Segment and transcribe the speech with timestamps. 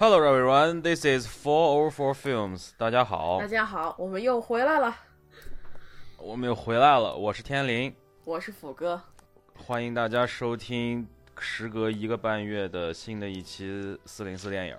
[0.00, 2.70] Hello everyone, this is Four Over Four Films。
[2.78, 4.96] 大家好大，家好，我们又回来了，
[6.16, 8.98] 我们又回来了，我是天林，我是斧哥。
[9.54, 11.06] 欢迎大家收听
[11.38, 14.76] 时隔一个半月的新的一期四零四电影。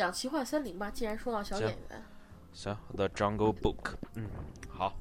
[0.00, 2.02] 讲奇幻森林吧，既然说到小演员，
[2.54, 3.82] 行，《The Jungle Book》。
[4.14, 4.30] 嗯，
[4.70, 4.96] 好。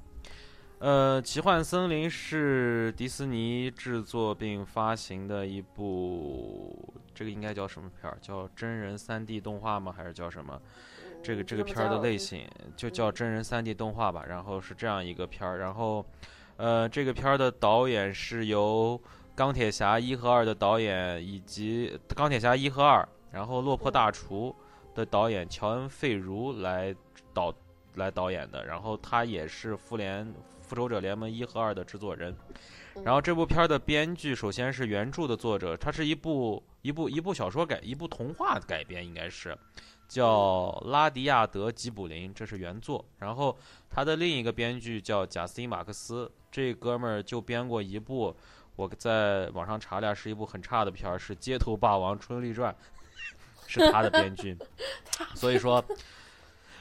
[0.80, 8.18] 呃，《奇幻森林》是迪士尼制作并发行的一部，这个应该叫什么片儿？
[8.22, 9.94] 叫真人 3D 动画吗？
[9.96, 10.62] 还是叫什么？
[11.24, 14.26] 这个这个片儿的类型就叫真人 3D 动画吧。
[14.28, 16.06] 然后是这样一个片儿，然后，
[16.58, 19.02] 呃，这个片儿的导演是由
[19.34, 24.54] 钢铁侠一和二的导演以及钢铁侠一和二，然后落魄大厨
[24.94, 26.96] 的导演乔恩·费如来
[27.34, 27.54] 导
[27.96, 32.36] 来导演的，然后他也是复联复仇者联盟一和二的制作人。
[33.04, 39.58] 然后这部片儿的编剧首先是原著的作者，它是一部一部一部小说改一部童话改编，应该是
[40.08, 43.06] 叫拉迪亚德·吉卜林，这是原作。
[43.18, 43.58] 然后
[43.90, 48.36] 他的另一个编剧叫贾斯汀·马克思，这哥们儿就编过一部，
[48.76, 52.74] 我在网上查了，是一部很差的片儿，是《街头霸王春丽传》，
[53.70, 54.58] 是他的编剧。
[55.36, 55.84] 所以说，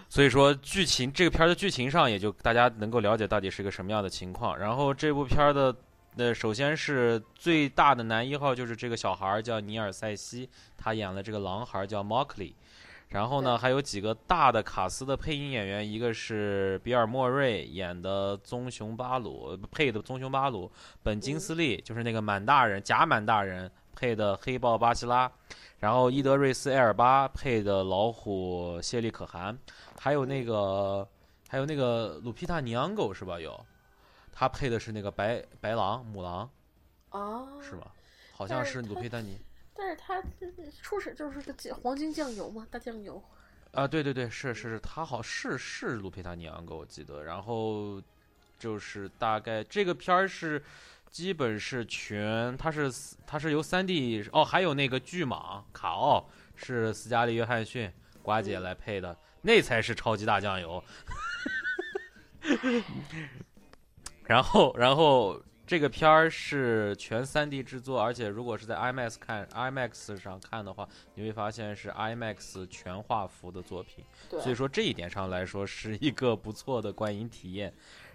[0.08, 4.58] 所以说剧情这个片儿的剧情上，也就大家能够了解到底是个什么样的情况。
[4.58, 5.74] 然后这部片儿的，
[6.16, 12.54] 呃，首先是最大的男一号就是这个小孩儿叫尼尔塞西，他演了这个狼孩儿叫 Mockley。
[13.10, 20.70] 然后呢，还有几个大的卡斯的配音演员，一个是比尔莫瑞演的棕熊巴鲁配的棕熊巴鲁，
[21.02, 25.28] 本金斯利就是那个满大人假满大人配的黑豹巴西拉，
[25.80, 29.58] 然后伊德瑞斯埃尔巴配的老虎谢利可汗，
[29.98, 31.06] 还有那个
[31.48, 33.40] 还有那个鲁皮塔尼昂狗是吧？
[33.40, 33.58] 有，
[34.32, 36.48] 他配的是那个白白狼母狼
[37.08, 37.88] 啊，是吗？
[38.32, 39.36] 好像是鲁皮塔尼。
[39.74, 40.22] 但是他
[40.80, 43.20] 初始就是个酱黄金酱油嘛，大酱油。
[43.72, 47.24] 啊，对对对，是是是，他好是是鲁皮塔尼昂狗，我记得。
[47.24, 48.00] 然后
[48.60, 50.62] 就是大概这个片儿是
[51.10, 52.92] 基本是全，它是
[53.26, 57.90] 它是由三 D 哦，还有那个巨蟒卡奥是斯嘉丽约翰逊
[58.22, 60.82] 瓜姐来配的，那才是超级大酱油。
[64.24, 65.42] 然 后然后。
[65.68, 74.02] 这个片儿是全 3D 制作，而且如果是在 IMAX 看 IMAX 上看的话，你会发现是 IMAX 全画幅的作品。
[74.40, 77.70] 所以说这一点上来说是一个不错的观影体验。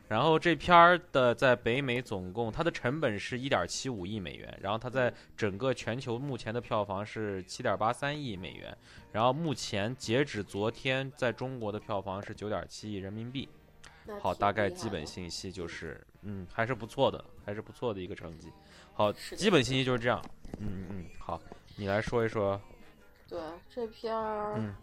[0.08, 8.78] 然后这片儿的在北美总共它的成本是一点七五亿美元，然后它在整个全球目前的票房是七点八三亿美元，
[9.12, 13.48] 然后目前截止昨天在中国的票房是九点七亿人民币。
[14.22, 18.52] 好，大概基本信息就是，嗯，还是不错的，还是不错的一个成绩。
[18.94, 20.22] 好，基本信息就是这样。
[20.60, 21.42] 嗯嗯，好，
[21.78, 22.60] 你来说一说。
[23.30, 23.40] 对
[23.74, 24.76] 这片儿，嗯，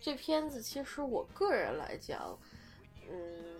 [0.00, 2.36] 这片子其实我个人来讲，
[3.08, 3.55] 嗯，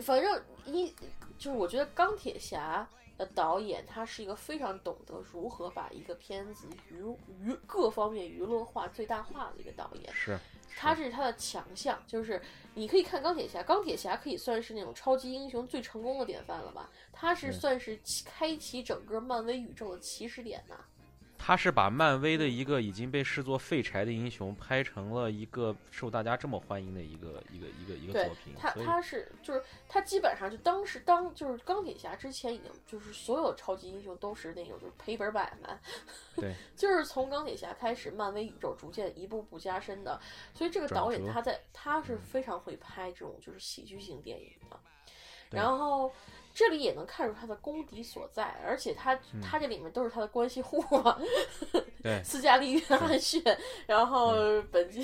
[0.00, 0.94] 反正一
[1.38, 7.02] 就是我觉得钢铁侠的导演他是一个非常懂得如何把一个片子娱
[7.42, 10.12] 娱各方面娱乐化最大化的一个导演。
[10.14, 10.38] 是。
[10.76, 12.40] 他是他的强项，就是
[12.74, 16.88] 你可以看钢铁侠，钢铁侠可以算是那种超级英雄最成功的典范了吧？
[17.12, 20.76] 他是算是开启整个漫威宇宙的起始点呐、
[21.42, 28.54] 他是把漫威的一个已经被视作废柴的英雄，拍成了一个受大家这么欢迎的一个一个一个一个作品。
[28.58, 35.80] 他他是就是他基本上就当时当就是钢铁侠之前已经就是所有超级英雄都是那种就是赔本买卖，
[36.36, 40.20] 对， 就是从钢铁侠开始，漫威宇宙逐渐一步步加深的。
[40.52, 44.78] 所以这个导演他在他是非常会拍这种就是喜剧性电影的，
[45.50, 46.12] 然后。
[46.60, 51.18] 这里也能看出他的功底所在，而且他、嗯他这里面都是他的关系户嘛，
[52.04, 53.42] 对斯嘉丽·约翰逊，
[53.86, 54.34] 然后
[54.70, 55.00] 本杰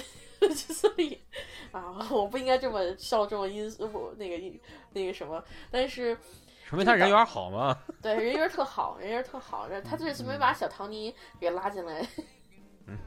[0.51, 1.19] 基斯利，
[1.73, 4.61] 啊，我不应该这么笑这么阴我那个
[4.93, 6.15] 那个什么，但是
[6.65, 7.79] 说明他人缘好嘛。
[8.03, 9.67] 对，人缘特好，人缘特好。
[9.67, 12.07] 这他这次没把小唐尼给拉进来，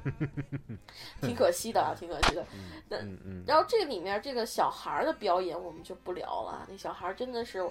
[1.21, 2.43] 挺可惜的啊，挺可惜的。
[2.89, 2.97] 那
[3.45, 7.63] 然后这里面这个小孩儿的表演我们就不聊了，那小孩儿真的是，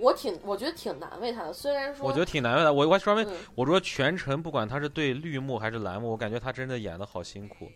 [0.00, 1.52] 我挺我觉得挺难为他的。
[1.52, 2.72] 虽然说我觉得挺难为他。
[2.72, 7.70] 我我专门嗯我说全程不管他是对绿幕还是蓝幕，我感觉他真的演的好辛苦，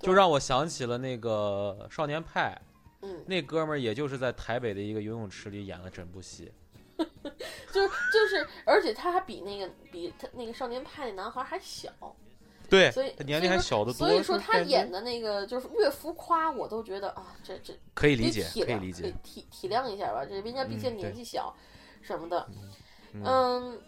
[0.00, 2.60] 就让我想起了那个少年派，
[3.02, 6.50] 嗯，那哥们儿也就是在台北的一个游泳池里演了整部戏。
[7.72, 11.90] 就是就是，而且他还比那个比他那个少年派那男孩还小，
[12.68, 19.12] 对所以他年龄还小的多，所以说他演的那个就是越浮夸，我都觉得啊，这这可以理解，可以理解。
[19.22, 20.24] 体体谅一下吧。
[20.24, 21.54] 这人家毕竟年纪小，
[22.02, 22.48] 什么的，
[23.12, 23.80] 嗯嗯，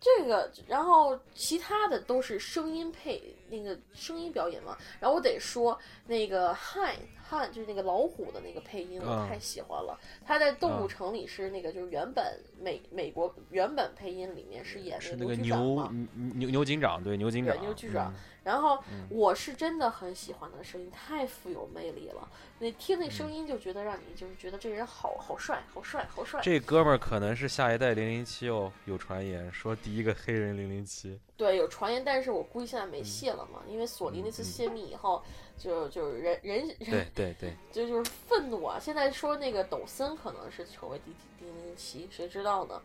[0.00, 4.76] 这个，然后其他的都是声音配那个声音表演嘛。
[4.98, 10.00] 然后我得说那个汉汉就是那个老虎的那个配音，我嗯太喜欢了。
[10.24, 15.92] 他在《动物嗯城》里是那个就是原本美美国原本配音里面是演是那个牛牛。
[16.34, 22.28] 牛牛警长，对牛警长，牛局长嗯然后我是真的很喜欢他的声音，太富有魅力了。
[22.58, 26.40] 你听那嗯声音就觉得让你就是觉得这人好好帅，好帅，好帅。
[26.42, 31.18] 这哥们儿可能是下一代零零七哦，有传言说第一个黑人零零七。
[31.36, 35.22] 对，有传言，但是我估计现在嗯没戏了嘛，因为索尼那次泄密以后，
[35.56, 38.78] 就就是人人对对对，就就是愤怒啊！
[38.78, 42.80] 现在说那个抖森可能是成为第第零零七，谁知道呢？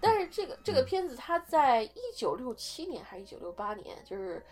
[0.00, 4.44] 但是这个这嗯个片子，它在一九六七年还是一九六八年，就是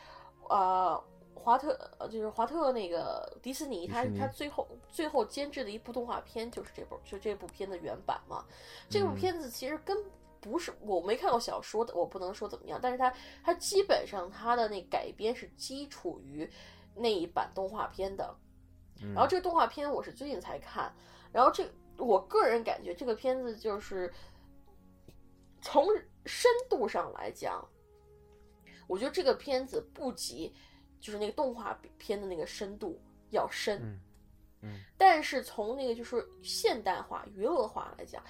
[0.49, 1.03] 呃，
[1.35, 8.44] 华特呃，就是华特那个迪士尼，他他最后最后监制的一部动画片，就是这部就这部片的原版嘛。
[8.88, 9.97] 这部嗯片子其实跟
[10.41, 13.12] 不是我没看过小说的，我不能说怎么样，但是它
[13.44, 16.50] 它基本上它的那改编是基础于
[16.94, 18.35] 那一版动画片的。
[19.03, 20.94] 嗯然后这个动画片我是最近才看，
[21.32, 21.67] 然后这
[21.97, 24.12] 我个人感觉这个片子就是
[25.62, 25.87] 从
[26.27, 27.67] 深度上来讲，
[28.87, 30.53] 我觉得这个片子不及
[31.01, 34.01] 就是那个动画片的那个深度要深，嗯
[34.62, 38.23] 嗯但是从那个就是现代化、娱乐化来讲，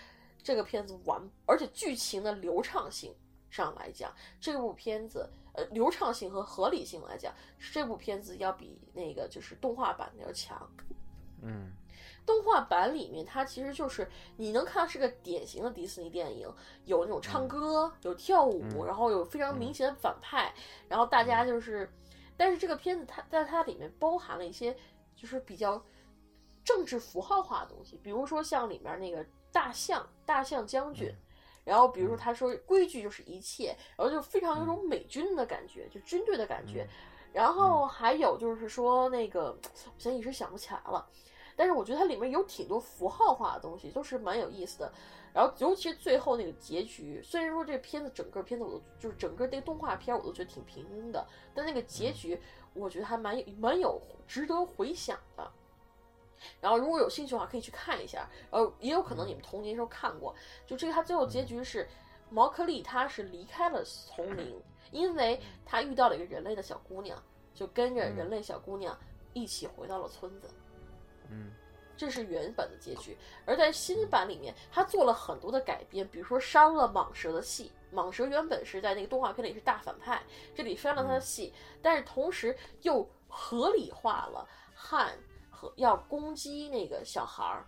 [0.43, 3.15] 这个片子完，而且剧情的流畅性
[3.51, 7.35] 上来讲，这部片子呃流畅性和合理性来讲，
[7.73, 10.71] 这部片子要比那个就是动画版的要强。
[11.43, 11.73] 嗯
[12.31, 16.49] 动画版里面，它其实就是你能看到是个典型的迪士尼电影，
[16.85, 18.87] 有那种唱歌，有跳舞，嗯。
[18.87, 20.55] 然后有非常明显的反派，
[20.89, 21.93] 然后大家就是，
[22.37, 24.77] 但是这个片子它在它里面包含了一些
[25.17, 25.85] 就是比较
[26.63, 31.13] 政治符号化的东西，比如说像里面那个大象，大象将军。
[31.65, 36.89] 然后，比如说，他说规矩就是一切，然后就非常有种美军的感觉，就军队的感觉。
[37.33, 39.51] 然后还有就是说，那个
[39.87, 41.07] 我现在一时想不起来了，
[41.61, 44.91] 但是我觉得它里面有挺多符号化的东西，都是蛮有意思的。
[45.35, 51.23] 然后，尤其是最后那个结局，虽然说这片子整个片子我都就是整个这个动画片我都觉得挺平庸的，
[51.55, 52.41] 但那个结局
[52.73, 55.53] 我觉得还蛮有蛮有值得回想的。
[56.63, 58.27] 然后，如果有兴趣的话，可以去看一下。
[58.51, 60.35] 呃，也有可能你们童年时候看过。
[60.67, 61.87] 就这个，它最后结局是
[62.31, 64.59] 毛克利他是离开了丛林，
[64.93, 68.99] 因为他遇到了一个人类的小姑娘，就跟着人类小姑娘
[69.35, 70.49] 一起回到了村子。
[71.97, 77.71] 这是原本的结局，而在新版里面，他做了很多的改编，比如说删了蟒蛇的戏。
[77.93, 80.23] 蟒蛇原本是在那个动画片里是大反派，
[80.55, 85.13] 这里删了他的戏，但是同时又合理化了汉
[85.51, 87.67] 和要攻击那个小孩儿，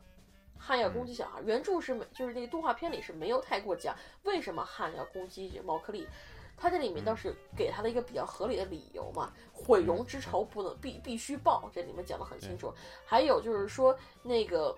[0.57, 1.42] 汉要攻击小孩儿。
[1.45, 6.09] 原著是没，就是那个动画片里是没有太过讲为什么汉要攻击毛克利。
[6.57, 12.73] 他这里面倒是给他的一个比较合理的理由嘛，毁容之仇不能必必须报，这里面讲的很清楚。
[13.05, 14.77] 还有就是说那个，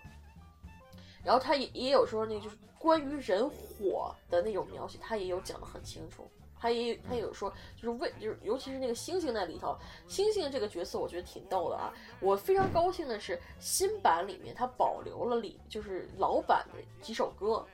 [1.23, 6.29] 然后他也也有说那个就是关于人火的那种描写，他也有讲的很清楚。
[6.57, 9.77] 他也他也有说，就是为就是尤其是那个星星在里头，
[10.09, 11.93] 星星这个角色我觉得挺逗的啊。
[12.21, 17.67] 我非常高兴的是，新版里面他保留了里就是老版的几首歌，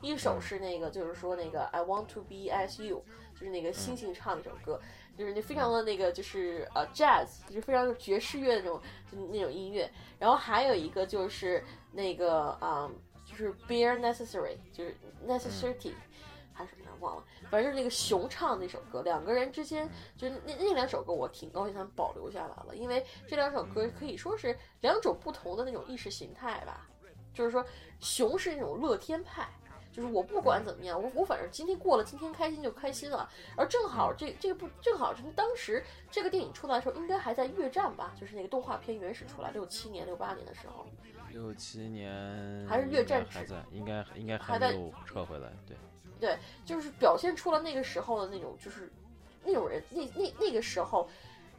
[0.00, 3.04] 一首是那个就是说那个 I want to be as you，
[3.38, 4.80] 就是那个星星唱那首歌，
[5.16, 8.80] 就是那非常的那个就是呃 jazz，就是非常爵士乐那种
[9.10, 9.88] 就那种音乐。
[10.18, 12.90] 然后还有一个就是那个啊、
[13.24, 15.92] 就是 bare necessary，就是 necessity，、
[16.52, 26.88] 还是什么来忘了，反正就是那个熊唱那首歌，两个人之间就是那那两首歌我挺高兴他们保留下来了，因为这两首歌可以说是两种不同的那种意识形态吧。
[27.34, 27.64] 就是说，
[28.00, 29.48] 熊是那种乐天派，
[29.98, 33.28] 就就是我不管怎么样，我我反正今天过了，今天开心就开心了。
[33.56, 40.86] 而正好这这部正好是当时这个电影出来的时候，应该还在越战吧，就是那个动画片原始出来六七年六八年的时候。
[41.32, 45.50] 六七年还是越战还在，应该应该还没有撤回来。
[45.66, 45.76] 对
[46.20, 48.88] 对，就是表现出了那个时候的那种，就是
[49.44, 51.08] 那种人，那那那个时候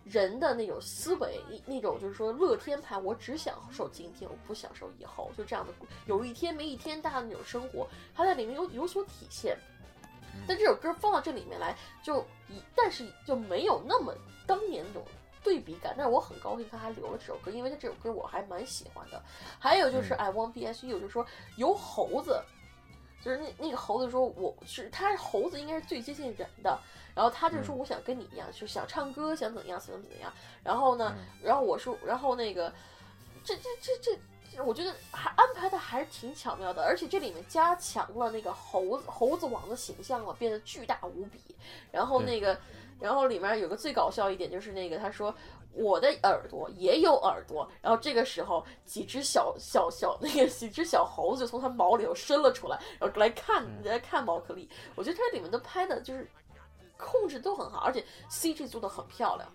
[0.10, 5.74] 人的那种思维，那种就是说乐天派，我只享受今天，我不享受以后，就这样的
[6.06, 9.58] 有一天没一天大的那种生活，它在里面有有所体现。
[10.48, 14.14] 但这首歌放到这里面来，就一但是就没有那么
[14.46, 15.04] 当年那种。
[15.42, 19.24] 对比感，但是我很高兴他还留了这首歌，因为他这首歌我还蛮喜欢的。
[19.58, 21.26] 还有就是 I want B S U，就是说
[21.56, 22.44] 由猴子，
[23.24, 26.80] 就是那那个猴子说我是他猴子应该是最接近人的，
[27.14, 30.32] 然后他就说我想跟你一样，就想唱歌，想怎样，想怎么样。
[30.64, 32.74] 然后呢，然后我说，然后那个
[33.44, 34.20] 这这这
[34.56, 41.40] 这，我觉得还安排的还是挺巧妙的，而且这里面加强了那个猴子猴子王的形象了，变得巨大无比。
[41.92, 42.60] 然后那个。
[43.00, 45.34] 然后里面有个最搞笑一点，就是那个他说
[45.72, 54.70] 我的耳朵也有耳朵，然后这个时候几只小小小那个几只小猴子就从他毛里头伸了出来，然后来看来看毛克利。
[54.96, 56.28] 我觉得它里面都拍的就是
[56.98, 59.50] 控制都很好，而且 CG 做的很漂亮。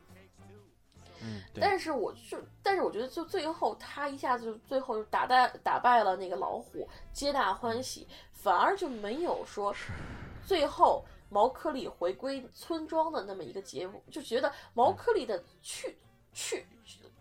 [1.20, 9.74] 嗯，但是我就但是我觉得就最后他一下子就最后就打败打败了那个老虎，皆大欢喜，反而就没有说
[10.46, 11.04] 最后。
[11.28, 15.96] 毛克利回归村庄的那么一个结果，就觉得毛克利的去
[16.32, 16.66] 去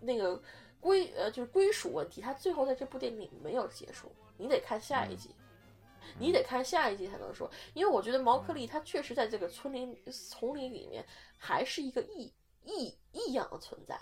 [0.01, 0.41] 那个
[0.79, 5.33] 归呃就是归属问题，他最后在这部电影里没有结束，你得看下一集，
[6.19, 11.05] 你得看下一集才能说，因为我觉得毛克利他确实在这个村林丛林里面
[11.37, 12.33] 还是一个异
[12.65, 13.99] 异异样的存在。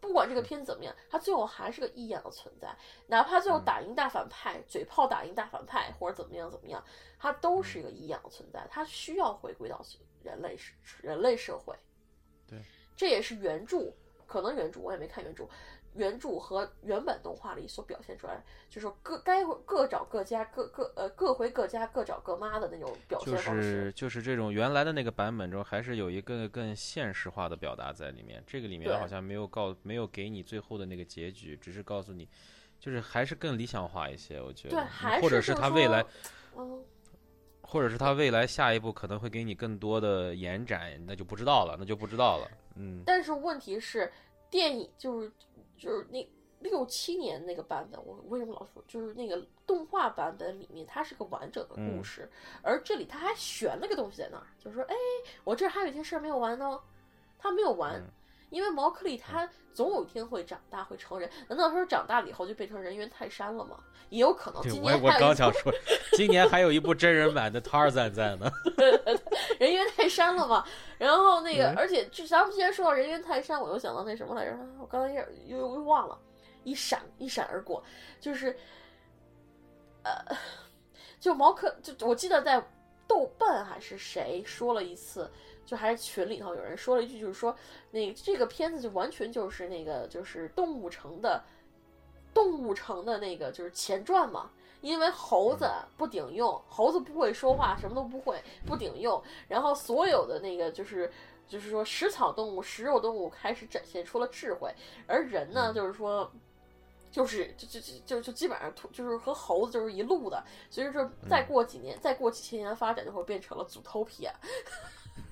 [0.00, 2.74] 不管这个片子怎么样，它最后还是个异样的存在。
[3.06, 6.82] 哪怕最后打赢大反派，嘴炮打赢大反派，或者怎么样怎么样，
[7.18, 8.66] 它都是一个异样的存在。
[8.70, 9.80] 它需要回归到
[10.22, 11.74] 人类社人类社会。
[12.48, 12.58] 对，
[12.96, 13.92] 这也是原著，
[14.26, 15.48] 可能原著我也没看原著。
[15.94, 23.50] 原著和原本动画里所表现出来，就是各该各找各家，各各呃各回各家，各找各妈的那种表现方式。
[23.50, 28.42] 就是就是这种原来的那个版本中，还是有一个更现实化的表达在里面。
[28.46, 32.28] 这个里面好像没有告，没有给你最后的那个结局，只是告诉你，
[32.78, 34.40] 就是还是更理想化一些。
[34.40, 36.04] 我觉得，对，或者是他未来，
[36.56, 36.84] 嗯，
[37.62, 42.48] 或者是他未来下一步可能会给你更多的延展，那就不知道了，那就不知道了。
[42.76, 43.02] 嗯。
[43.04, 44.12] 但是问题是，
[44.48, 45.32] 电影就是。
[45.78, 46.28] 就是那
[46.60, 52.28] 六七年那个版本，我为什么老说就是那个动画版本里面，它是个完整的故事，
[52.62, 54.94] 而这里它还悬了个东西在那儿，就是说，哎，
[55.44, 56.80] 我这还有一件事没有完呢，
[57.38, 58.02] 他没有完，
[58.50, 63.78] 因为毛克利他总有一天会长大，会成人，难道说长大了以后就变成人猿泰山了吗？
[64.08, 64.62] 也有可能。
[64.62, 65.72] 今年我刚想说，
[66.16, 68.50] 今年还有一部真人版的 Tarzan 在呢。
[69.60, 70.64] 人猿泰山了嘛？
[70.96, 74.56] 然后那个，而且就咱们既然说到人猿泰山，我又想到那什么来着？
[74.80, 76.18] 我刚才又又又忘了，
[76.64, 77.84] 一闪一闪而过，
[78.18, 78.56] 就是，
[80.04, 80.36] 呃，
[81.20, 82.64] 就毛克，就我记得在
[83.06, 85.30] 豆瓣还是谁说了一次，
[85.68, 87.54] 就还是群里头有人说了一句，就是说
[87.90, 91.44] 那这个片子就完全就是那个就是动物城的
[92.32, 94.50] 动物城的那个就是前传嘛。
[94.80, 99.20] 因为猴子不顶用，猴子不会说话，什么都不会，不顶用。
[99.48, 101.10] 然后所有的那个就是，
[101.48, 104.72] 就是说食草动物、食肉动物开始展现出了智慧，
[105.08, 106.30] 而人呢，就是说，
[107.10, 110.40] 就是就就就就就基本上就是和猴子就是一路的。
[110.70, 114.30] 所以说，再过几年，再过几千年发展，就会变成了 Zootopia。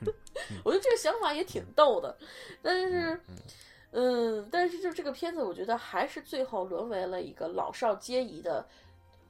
[0.64, 2.16] 我觉得这个想法也挺逗的，
[2.62, 3.20] 但是，
[3.92, 8.66] 嗯，但是就这个片子，我觉得还是最后沦为了一个老少皆宜的。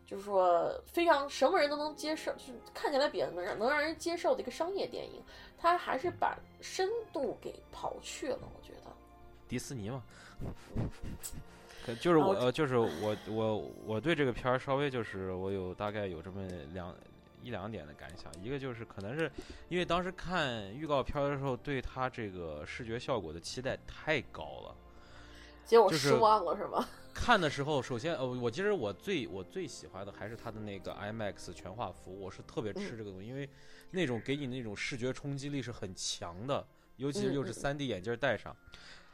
[0.08, 5.20] 就是说，非常什么人都能接受，就是看起来比较能让能让人接受的一个商业电影，
[5.58, 8.38] 他还是把深度给刨去了。
[8.40, 8.92] 我觉得，
[9.48, 10.00] 迪士尼嘛，
[11.84, 16.94] 可就是我，就是我，我我对这个片儿稍微就是我有大概有这么两
[17.46, 19.30] 一两点的感想，一个就是可能是
[19.68, 24.74] 因为当时看预告片的时候，对他这个视觉效果的期待太高了，
[25.64, 26.84] 结果失望了是吗？
[27.14, 33.48] 看的时候，首先呃，我其实我最我最喜欢的还是它的那个 IMAX 全画幅，我是特别吃这个东西，因为
[33.92, 38.54] 那种给你那种视觉冲击力是很强的，尤其是又是 3D 眼镜戴上，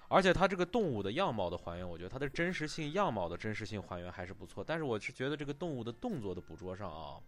[0.09, 7.21] 而且它这个动物的样貌的还原，我觉得它的真实性样貌的真实性还原还是不错，但是我是觉得这个动物的动作的捕捉上啊，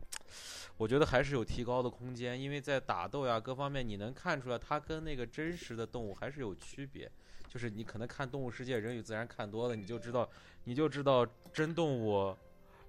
[0.77, 7.11] 我觉得还是有提高的空间，因为在打斗呀各方面，你能看出来它跟那个真实的动物还是有区别。
[7.49, 10.29] 就是你可能看《动物世界》《人与自然》看多了，你就知道，
[10.65, 12.37] 你就知道真动物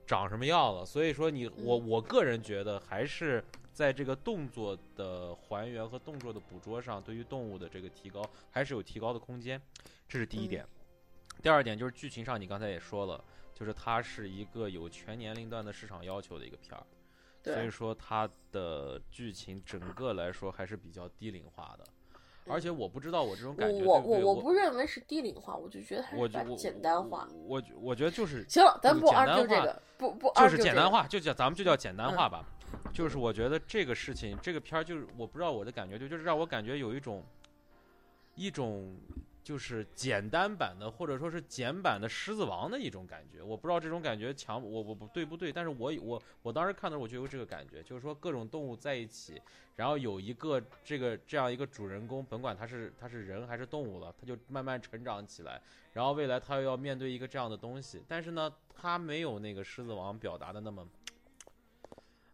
[0.07, 0.83] 长什么样了。
[0.83, 9.61] 所以说你我我个人觉得还是在这个动作的还原和动作的捕捉上，对于动物的这个提高还是有提高的空间，
[10.09, 10.65] 这是第一点。
[11.43, 13.23] 第二点就是剧情上，你刚才也说了，
[13.53, 16.83] 就是它是一个有全年龄段的市场要求的一个片儿，
[17.53, 21.85] 所以说它的剧情整个来说还是比较低龄化的。
[22.47, 27.27] 而且我不知道我这种感觉，我我我不认为是低龄化，我就觉得还是简单化。
[27.47, 32.45] 我我觉得就是行了，咱不简单这个，不不就是简单化，就叫咱们就叫简单化吧。
[32.93, 37.23] 就是我觉得这个事情，这个片儿就是我不知道我的感觉，就就是让我感觉有一种
[38.35, 38.95] 一种。
[39.45, 49.39] 就是简单版的，或者说是简版的《狮子王》的一种感觉，我不知道这种感觉强我我不对不对，但是我我我当时看的时候我就有这个感觉，就是说各种动物在一起，
[49.75, 55.61] 然后有一个这个这样一个主人公，甭管他是他是人还是动物了，他就慢慢成长起来，
[55.93, 60.87] 然后未来他又要面对一个这样的东西，但是呢，他没有那个《狮子王》表达的那么。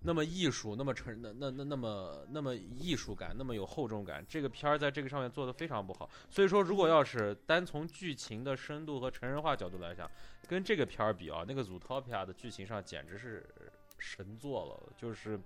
[0.04, 6.10] 那么艺术，那么成，那那那那么那么艺术感，那么有厚重感，这个片儿在这个上面做的非常不好。
[6.28, 10.10] 所以说，如果要是单从剧情的深度和成人化角度来讲，
[10.48, 13.46] 跟这个片儿比啊，那个《Zootopia》的剧情上简直是
[14.00, 15.40] 神作了，就是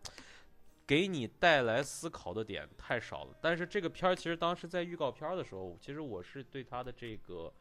[0.87, 3.35] 给你带来思考的点太少了。
[3.41, 7.51] 但是这个片儿其实当时在预告片的时候，其实我是对它的这个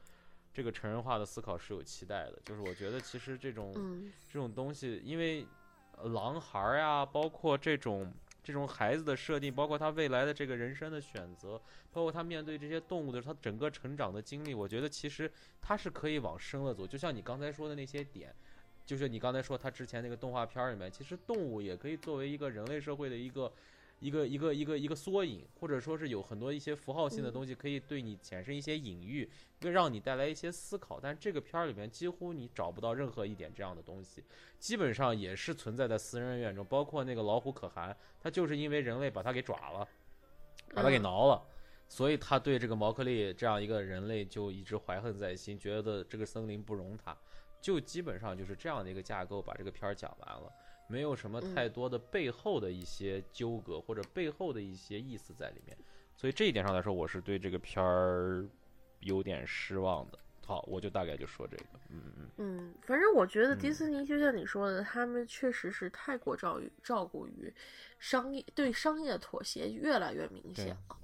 [0.52, 3.74] 这个成人化的思考是有期待的，就是我觉得其实这种
[4.32, 5.44] 这种东西，因为。
[6.02, 11.60] 狼孩儿呀，包括这种这种孩子的设定，包括他未来的这个人生的选择，
[11.92, 16.86] 包括他面对这些动物的他整个成长的经历，我觉得其实他是可以往深了走。
[16.86, 18.34] 就像你刚才说的那些点，
[18.84, 23.52] 就是你刚才说他之前那个动画片里面，其实动物也可以作为一个人类社会的一个。
[24.04, 31.00] 一个一个一个一个缩影，或者说是有很多一些符号性的东西，可以对你产生一些隐喻，更让你带来一些思考。
[31.00, 34.22] 但这个片儿里面几乎你找不到任何一点这样的东西，
[34.58, 36.62] 基本上也是存在在私人恩怨中。
[36.66, 39.88] 包括那个老虎可汗，他就是因为人类把他给爪了，
[40.74, 41.42] 把他给挠了，
[41.88, 47.16] 所以他对这个毛克利这样一个人类就一直怀恨在心，觉得这个森林不容他，
[47.58, 50.52] 就基本上就是这样的一个架构，把这个片儿讲完了。
[50.86, 55.76] 没有什么太多的背后的一些纠葛或者背后的一些意思在里面，
[56.16, 58.46] 所以这一点上来说，我是对这个片儿
[59.00, 60.18] 有点失望的。
[60.46, 67.50] 好，我就大概就说这个，嗯嗯嗯，反正我觉得迪士尼就像你说的，他们确实是太过照顾照顾于
[67.98, 70.98] 商业，对商业妥协越来越明显了。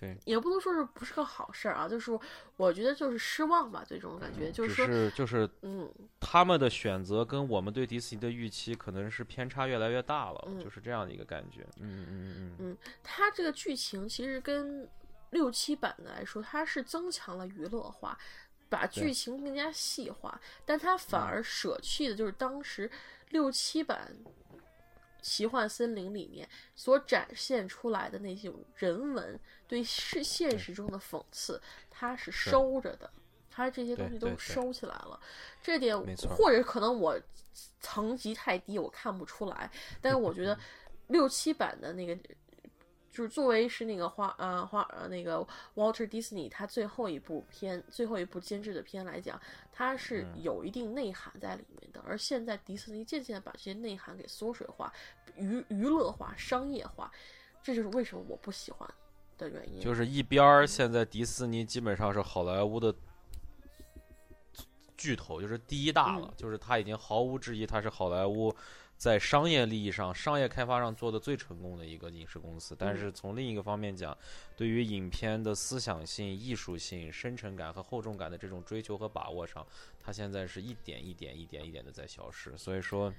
[0.00, 2.16] 对，也不能说是不是个好事儿啊，就是
[2.56, 11.66] 我觉得就是失望吧，对这种感觉，就是说，就是嗯，他们的选择跟我们对迪士尼的预期可能是偏差越来越大了，就是这样的一个感觉。
[11.80, 14.88] 嗯嗯嗯嗯嗯，它这个剧情其实跟
[15.30, 18.16] 六七版的来说，它是增强了娱乐化，
[18.68, 22.88] 把剧情更加细化，但它反而舍弃的就是当时
[23.30, 24.16] 六七版。
[25.28, 31.60] 奇幻森林里面所展现出来的那些人文对是现实中的讽刺，
[31.90, 33.10] 它是收着的，
[33.50, 35.20] 它这些东西都收起来了。
[35.62, 35.94] 这点
[36.30, 37.20] 或者可能我
[37.80, 39.70] 层级太低，我看不出来。
[40.00, 40.58] 但是我觉得
[41.08, 42.16] 六七版的那个。
[43.10, 45.44] 就是作为是那个花呃花呃那个
[45.74, 49.40] Walter Disney 他最后一部片最后一部监制的片来讲，
[49.72, 52.00] 它是有一定内涵在里面的。
[52.06, 54.92] 而现在迪士尼渐渐把这些内涵给缩水化、
[55.36, 57.10] 娱娱乐化、商业化，
[57.62, 58.88] 这就是为什么我不喜欢
[59.36, 59.80] 的原因。
[59.80, 62.94] 就是一边儿现在迪士尼基本上是好莱坞的
[64.96, 68.54] 巨头，就是第一大了，就是他已经毫无质疑他是好莱坞。
[68.98, 74.16] 在商业利益上、商业开发上做的最成功的一个影视公司，但是从另一个方面讲，
[74.56, 79.64] 对于影片的思想性、艺术性、深沉感和厚重感的这种追求和把握上，
[80.00, 82.58] 它现在是一点一点、一点一点的在消失。
[82.58, 83.14] 所以说，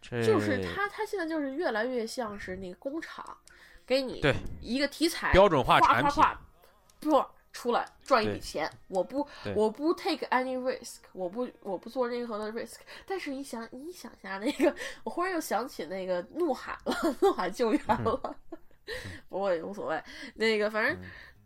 [0.00, 3.36] 这就是它，它现在就是越来越像是那个工厂，
[3.84, 6.22] 给你对一个题材标准化产品，
[7.00, 7.24] 不。
[7.52, 12.76] 出来赚一笔钱，我不，我不 take any risk，我不，我不做任何的 risk。
[13.06, 18.36] 但是你想，你想一下那个，我忽然又想起那个怒喊了， 怒喊救援了，
[19.28, 20.02] 不过也无所谓。
[20.34, 20.98] 那个反正。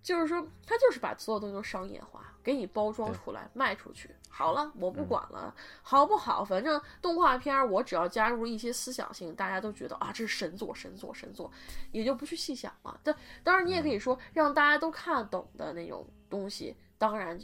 [0.06, 4.08] 就是说，他就是把所有东西都商业化，给你包装出来卖出去。
[4.28, 6.44] 好了，我不管了，好不好？
[6.44, 11.50] 反正动画片我只要加入一些思想性，大家都觉得啊，这是神作，神作，神作，
[11.90, 13.00] 也就不去细想了。
[13.02, 17.36] 但当然，你也可以说让大家都看懂的那种东西，当然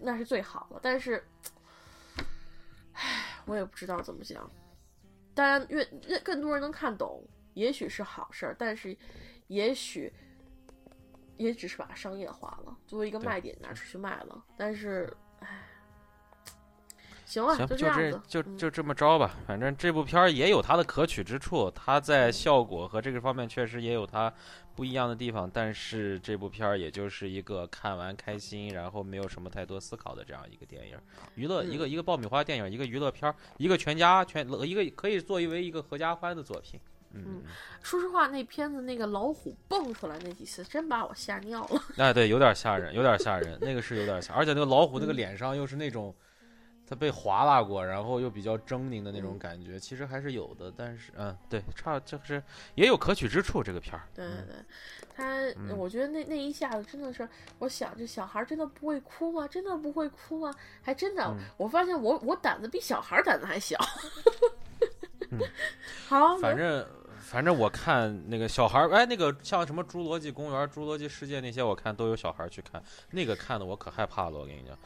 [0.00, 0.80] 那是最好了。
[0.82, 1.24] 但是，
[2.94, 4.50] 唉，我也不知道怎么讲。
[5.36, 7.22] 当然越越更多人能看懂，
[7.54, 8.98] 也许是好事儿，但是
[9.46, 10.12] 也许。
[11.38, 14.44] 也只是把它商业化了，作为一个卖点拿出去卖了。
[14.56, 15.64] 但是，唉，
[17.24, 19.36] 行了，行，就这就嗯就这么着吧。
[19.46, 24.32] 反正这部片儿也有它的可取之处，它在效果和这个方面确实也有它
[24.74, 25.48] 不一样的地方。
[25.50, 30.98] 但是这部片儿也就是一个看完开心，然后没有什么太多思考的这样一个电影，
[31.34, 36.80] 娱乐一个嗯一个爆米花电影，一个娱乐片儿，一个全家全一个可以作为一个合家欢的作品。
[37.12, 37.42] 嗯，
[37.82, 41.82] 说实话，那片子那个老虎蹦出来那几次，真把我吓尿了。
[41.98, 46.14] 哎，对，有点吓人，有点吓人，那个是有点吓，而且那个老虎那个嗯脸上又是那种。
[46.90, 50.72] 它被划拉过，然后又比较狰狞的那种嗯感觉，其实还是有的。
[50.74, 52.42] 但是，嗯，对，差就是
[52.76, 53.62] 也有可取之处。
[53.62, 54.64] 这个片儿，嗯对对对，
[55.14, 59.46] 他，嗯我觉得那那一下子真的是，我想这小孩真的不会哭吗？
[59.46, 60.50] 真的不会哭吗？
[60.80, 63.76] 还真的，嗯我发现我我胆子比小孩胆子还小。
[65.30, 65.38] 嗯
[66.08, 66.86] 好，反正
[67.18, 74.38] 反正我看那个小孩儿，哎，那个像什么《侏罗纪公园》《侏罗纪世界》那些，我看都有小孩儿去看，那个看的我可害怕了。
[74.38, 74.78] 我跟你讲，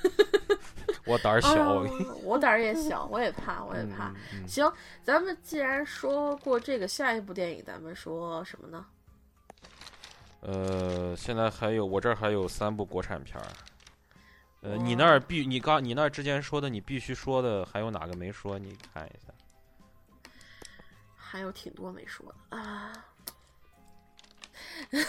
[1.06, 4.12] 我胆儿小，我跟你啊我胆儿也小，我也怕，我也嗯怕。
[4.46, 4.72] 行，
[5.04, 8.84] 咱们既然说过这个，下一部电影咱们说什么呢？
[10.40, 13.46] 呃，现在还有我这儿还有三部国产片儿。
[14.62, 18.58] 呃，你那儿必你刚你那儿之前说的你必须说的还有哪个没说？
[18.58, 19.29] 你看一下。
[21.30, 22.92] 还有挺多没说的啊。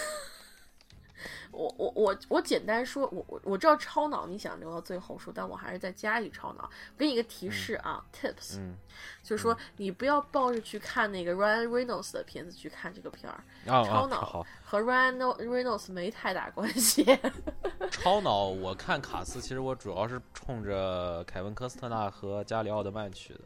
[1.51, 8.77] 我我我我简单说，我我我知道超脑你想留到最后说，但我还是再加一个超脑，给你一个提示啊、t i p s 嗯，
[9.21, 17.05] 就是说你不要抱着去看那个 Ryan Reynolds 的片子去看这个片儿，啊啊，超脑好，和 Ryan Reynolds 没太大关系。
[17.91, 23.41] 超脑，我看卡斯，其实我主要是冲着凯文科斯特纳和加里奥德曼去的。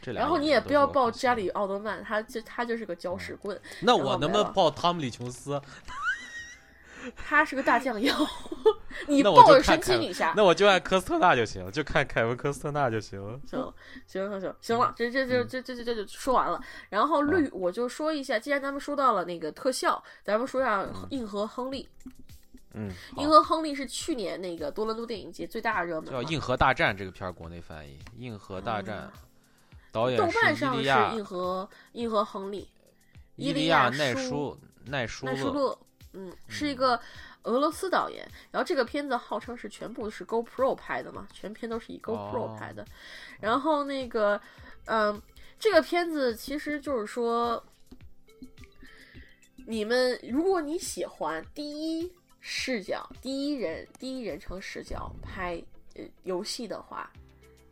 [0.00, 5.60] 这俩然后你也不要是我很喜欢抱加里奥德曼，他就他就是个搅屎棍，那我能不能报汤姆·里琼斯？
[7.16, 8.12] 他是个大酱油。
[9.06, 13.20] 你抱着神奇女侠，那我就按科斯特纳就行，就看凯文科斯特纳就行。
[13.46, 13.72] 行
[14.06, 16.60] 行行行行了，这这这这这这这就说完了。
[16.90, 21.88] 然后绿，我就说一下，既然咱们说到了那个特效，咱们说一下硬核亨利。
[22.74, 29.12] 嗯，好硬核亨利是去年那个多伦多电影节最大热门叫《，硬核大战》这个片儿国内翻译《硬核大战啊》，
[29.92, 32.70] 导演豆瓣上是硬核硬核亨利，
[33.36, 35.78] 伊利利亚奈舒舒奈舒奈舒勒。
[36.14, 36.98] 嗯，是一个
[37.42, 38.26] 俄罗斯导演。
[38.50, 42.84] 然后这个片子号称是全部是 GoPro 拍的嘛，全片都是以 GoPro 哦拍的。
[43.40, 44.40] 然后那个，
[44.86, 45.20] 嗯，
[45.58, 47.62] 这个片子其实就是说，
[49.66, 55.62] 你们如果你喜欢第一视角、第一人、第一人称视角拍
[55.94, 57.12] 呃游戏的话，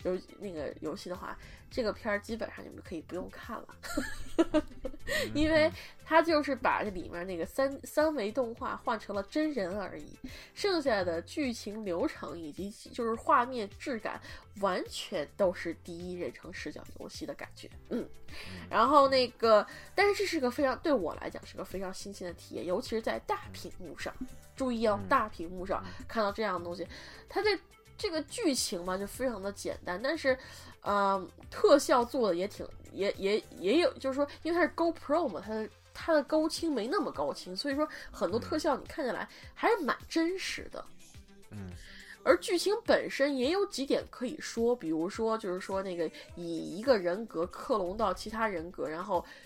[0.04, 1.36] 游那个游戏的话，
[1.70, 3.68] 这个片儿基本上你们可以不用看了。
[5.34, 5.70] 因为
[6.04, 10.18] 它就是把这里面那个三三维动画换成了真人而已，
[10.54, 14.20] 剩下的剧情流程以及就是画面质感
[14.60, 18.06] 完全都是第一人称视角游戏的感觉，嗯。
[18.68, 24.12] 然后那个，但是这是个非常对我来讲是个非常新鲜的体验，尤其是在大屏幕上。
[24.54, 26.86] 注意哦，嗯大屏幕上看到这样的东西，
[27.28, 27.58] 它这
[27.96, 30.38] 这个剧情嘛就非常的简单，但是，
[30.82, 40.84] 呃，特效做的也挺也也也有，就是说，因为它是 GoPro 嘛，它的它的高清没那么高清，所以说很多特效你看起来还是蛮真实的。
[41.50, 41.70] 嗯
[42.22, 49.45] 而剧情本身也有几点可以说，比如说就是说那个以一个人格克隆到其他人格，然后一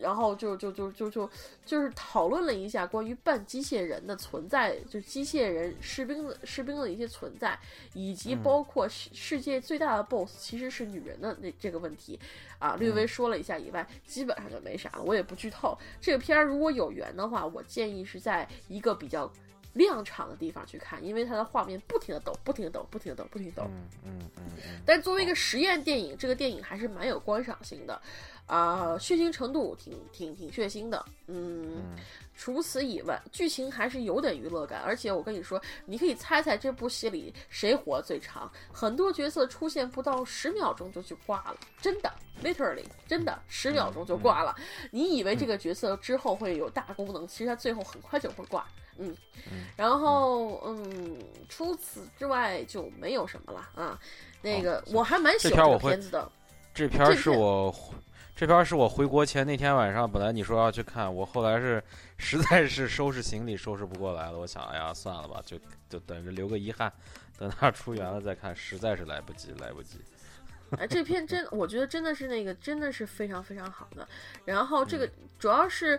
[0.00, 1.30] 然后就就就就就
[1.64, 7.58] 就是讨论了一下关于半机械人的存在，就机械人士兵的士兵的一些存在，
[7.94, 12.18] 以及嗯包括世世界最大的 BOSS 其实是女人的那这个问题
[12.58, 15.02] 啊，略微说了一下以外，基本上就没啥了。
[15.02, 15.76] 我也不剧透。
[16.00, 19.30] 这个片儿如果有缘的话，我建议是在一个比较
[19.74, 23.62] 亮场的地方去看，因为它的画面不停的抖，不停的抖，不停的抖，不停的抖。
[23.68, 28.00] 嗯嗯嗯嗯，但作为一个实验电影，这个电影还是蛮有观赏性的，
[28.48, 31.76] 啊、血腥程度挺挺挺血腥的，嗯。
[31.76, 31.96] 嗯
[32.40, 38.48] 除此以外，剧情还是有点娱乐感，而且我跟你说，你可以猜猜这部戏里谁活得最长？
[38.72, 42.08] 很多角色出现不到十秒钟就去挂了，真的
[42.44, 44.54] ，literally，真的十秒钟就挂了。
[44.92, 48.64] 你以为这个角色之后会有大功能，其实他最后很快就会挂。
[48.98, 49.12] 嗯，
[49.76, 53.98] 然后嗯，除此之外就没有什么了啊。
[54.40, 56.32] 那个我还蛮喜欢这这片子的，
[56.72, 57.74] 这片儿这片是我
[58.38, 61.82] 这片是我回国前那天晚上，本来你说要去看，我后来是
[62.18, 65.58] 实在是收拾行李收拾不过来了，我想，哎呀，算了吧，就
[65.90, 66.92] 就等着留个遗憾，
[67.36, 69.98] 等他出园了再看，实在是来不及，来不及。
[70.78, 74.06] 哎，这片真，我觉得真的是那个，真的是非常非常好的。
[74.44, 75.98] 然后这个主要是，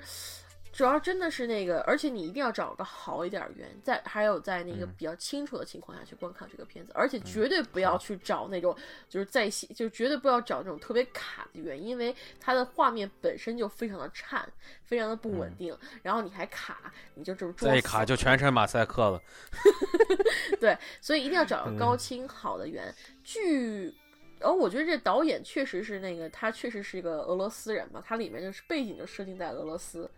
[0.79, 8.73] 主要真的是那个，而且你一定要找个好一点儿源，在还有在那个嗯比较清楚的情况下去观看这个片子，而且绝对不要去找那种
[9.09, 14.47] 就是在线，就绝对不要找那种特别卡的源，因为它的画面本身就非常的颤，
[14.85, 19.21] 非常的不稳定，然后你还卡，你就这么再一卡就全成马赛克了。
[20.61, 22.95] 对，所以一定要找嗯个高清好的源。
[23.21, 23.93] 据，
[24.39, 30.09] 然后我觉得这导演确实是那个，他确实是一个俄罗斯人嘛，他里面就是背景就设定在俄罗斯，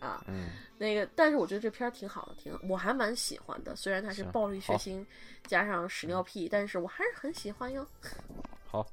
[0.00, 3.74] 啊，嗯，那个，但是我觉得这片儿挺好的，挺我还蛮喜欢的。
[3.74, 5.04] 虽然它是暴力血腥
[5.46, 7.86] 加上屎尿屁，但是我还是很喜欢哟。
[8.66, 8.86] 好，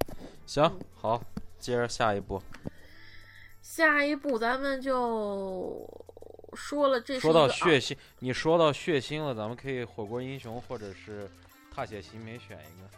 [0.46, 1.22] 行，好，
[1.60, 2.42] 接着下一步。
[3.62, 5.88] 下一步咱们就
[6.54, 11.30] 说了，这是说到血腥，你说到血腥了，咱们可以火锅英雄或者是
[11.74, 12.90] 踏血寻梅选一个。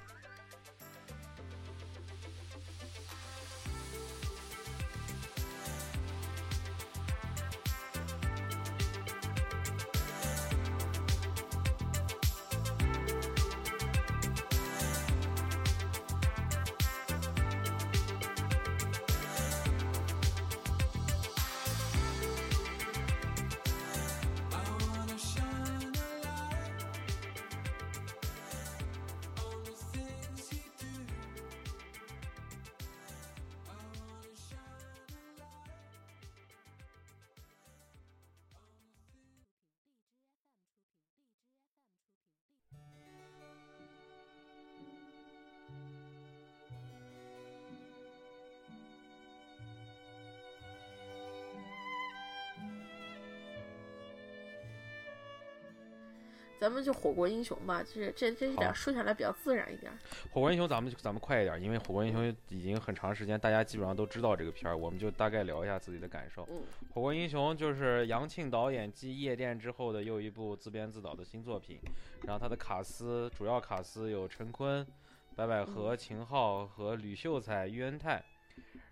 [56.63, 59.91] 咱们就火锅英雄吧，就是这这一点好说起来比较自然一点。
[60.31, 66.47] 火锅英雄，咱们就咱们快一点，因为火锅英雄已经很长时间，大家基本上都知道这个片儿，我们就大概聊一下自己的感受。
[66.49, 71.81] 嗯火锅英雄就是杨庆导演继夜店之后的又一部自编自导的新作品，
[72.21, 74.87] 然后他的卡司主要卡司有陈坤、
[75.35, 78.23] 白百合、秦昊和吕秀才、喻恩泰。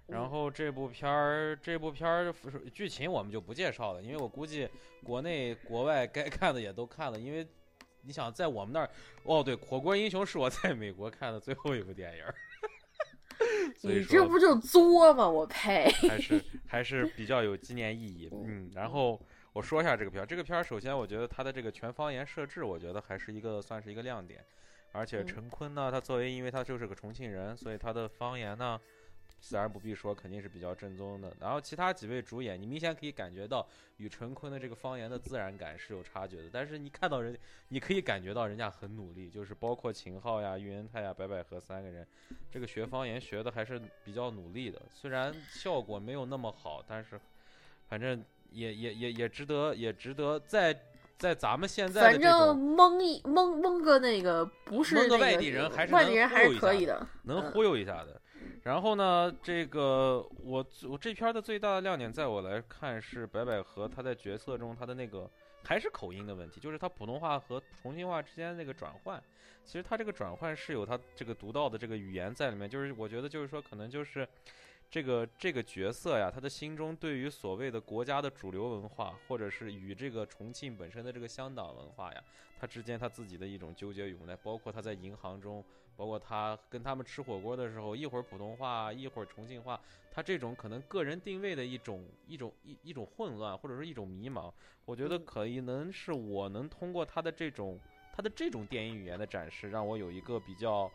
[0.08, 2.34] 然后这部片儿，这部片儿
[2.74, 4.68] 剧情我们就不介绍了，因为我估计
[5.04, 7.48] 国内国外该看的也都看了，因为
[8.04, 8.90] 你想在我们那儿，
[9.24, 12.24] 哦对，《火锅英雄》是我在美国看的最后一部电影
[13.84, 15.28] 你这不就作吗？
[15.28, 15.92] 我呸！
[16.08, 18.30] 还是还是比较有纪念意义。
[18.46, 19.20] 嗯，然后
[19.54, 24.46] 我说一下这个片儿，这个片儿首先我觉得它的这个全方言设置，我觉得还是一个算是一个亮点。
[24.92, 28.80] 而且嗯陈坤呢，他作为因为他就是个重庆人，所以他的方言呢，
[29.42, 31.36] 自然不必说，肯定是比较正宗的。
[31.40, 36.44] 然后其他几位主演，你明显可以感觉到与陈坤的这个方言的自然感是有差距的。
[36.54, 37.36] 但是你看到人，
[37.70, 42.06] 你可以感觉到人家很努力，就是包括秦昊呀、喻恩泰呀、白百合三个人，
[42.52, 44.80] 这个学方言学的还是比较努力的。
[44.94, 47.20] 虽然效果没有那么好，但是
[47.90, 50.80] 反正也也也也值得，也值得在
[51.18, 57.00] 在咱们现在反正种蒙一蒙蒙个那个不是蒙个外地人还是外地人还是忽悠一下可以的。
[57.02, 58.22] 嗯能忽悠一下的。
[58.63, 65.30] 然后呢，这个我我这片的最大的亮点，在我来看是白百合她在角色中她的那个
[65.63, 69.21] 还是口音的问题，就是她普通话和重庆话之间那个转换。
[69.65, 74.28] 其实她这个转换是有她这个独到的这个语言在里面，就是我觉得就是说可能就是。
[74.92, 82.22] 这个这个角色呀，他的心中对于所谓的国家的主流文化，或者是与这个重庆本身的这个香港文化呀，
[82.60, 85.64] 他之间他自己的一种纠结与无奈，包括他在银行中，
[85.96, 89.80] 包括他跟他们吃火锅的时候，一会儿普通话，一会儿重庆话，
[90.12, 94.52] 他这种可能个人定位的一种一种一一种混乱，或者说一种迷茫，
[94.84, 97.80] 我觉得嗯可以能是我能通过他的这种
[98.14, 100.92] 他的这种电影语言的展示，让我有一个比较。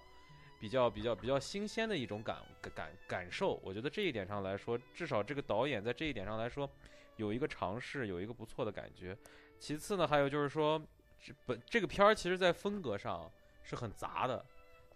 [0.59, 2.39] 比较比较比较新鲜的一种感
[2.75, 6.69] 感感受，我觉得这一点上来说，至少这个导演在这一点上来说，
[7.17, 9.17] 有一个尝试，有一个不错的感觉。
[9.59, 10.81] 其次呢，还有就是说，
[11.23, 13.31] 这本这个片儿其实在风格上
[13.63, 14.45] 是很杂的，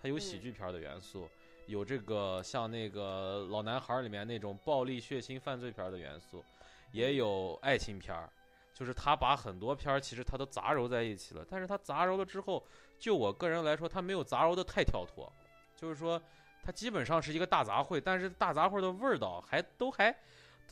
[0.00, 0.40] 它有喜嗯。
[0.40, 1.28] 剧片儿的元素，
[1.66, 6.44] 有这个像那个老男孩儿里面那种暴力血腥犯罪片儿的元素，
[6.92, 8.28] 也有爱情片儿，
[8.74, 12.66] 就是他把很多片儿其实他都杂糅在一起了，但是他杂糅了之后，
[12.98, 15.32] 就我个人来说，他没有杂糅的太跳脱，
[15.80, 16.20] 就是说
[16.62, 20.14] 它基本上是一个大杂烩，但是大杂烩的味道还都还，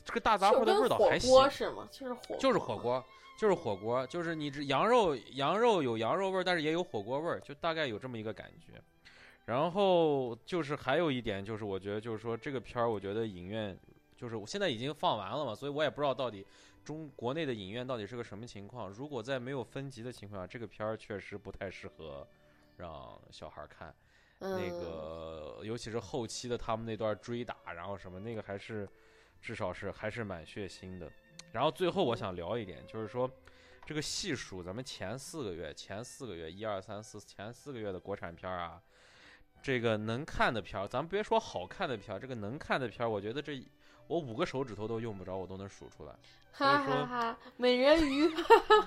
[0.05, 1.87] 这个大杂烩的味道还行，锅是吗？
[1.91, 3.03] 就是火就是火锅，
[3.37, 8.79] 就是火锅，就是你这羊肉羊肉有羊肉味儿，但是也有火锅味儿，就大概有这么一个感觉。
[9.45, 13.75] 然后就是还有一点，就是我觉得就是说这个片儿，我觉得影院
[14.15, 16.45] 就是我现在已经放完了嘛，所以我也不知道到底
[16.85, 18.87] 中国内的影院到底是个什么情况。
[18.89, 22.27] 如果在没有分级的情况下，这个片儿确实不太适合
[22.77, 23.91] 让小孩儿看。
[24.39, 28.87] 嗯、那个尤其是后期的他们那段追打，然后什么那个还是
[29.41, 31.11] 至少是还是蛮血腥的。
[31.51, 33.29] 然后最后我想聊一点，就是说
[33.85, 38.81] 这个细数咱们前四个月，前四个月一二三四前四个月的国产片儿啊，
[39.61, 43.61] 这个能看的片儿，咱别说好看的片儿，这个能看的片儿，我觉得这
[44.07, 46.15] 我五个手指头都用不着，我都能数出来。
[46.51, 48.29] 哈哈哈，美人鱼，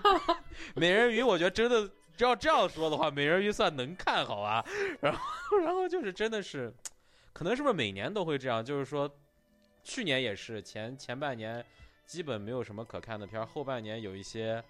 [0.75, 1.91] 美人鱼，我觉得真的，
[2.23, 4.65] 要这样说的话，美人鱼算能看好啊？
[5.01, 6.73] 然后，然后就是真的是，
[7.33, 8.65] 可能是不是每年都会这样？
[8.65, 9.11] 就是说，
[9.83, 11.65] 去年也是前前半年
[12.07, 14.63] 基本没有什么可看的片儿，后半年有一些，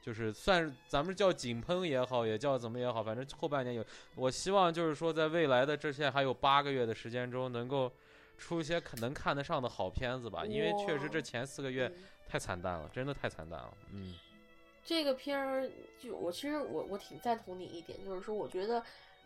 [0.00, 3.84] 就是算咱们叫井喷也好，也叫怎么也好，反正后半年有。
[4.14, 7.92] 我希望就是说，在未来的这些还有八个月的时间中，能够
[8.38, 11.92] 出一些可能看得上的好片子吧，因为确实这前四个月。
[12.28, 13.74] 太惨淡了，真的太惨淡了。
[13.90, 14.14] 嗯，
[14.84, 15.68] 这个片儿
[16.00, 18.82] 就我其实我我挺赞同你一点，就是说我觉得。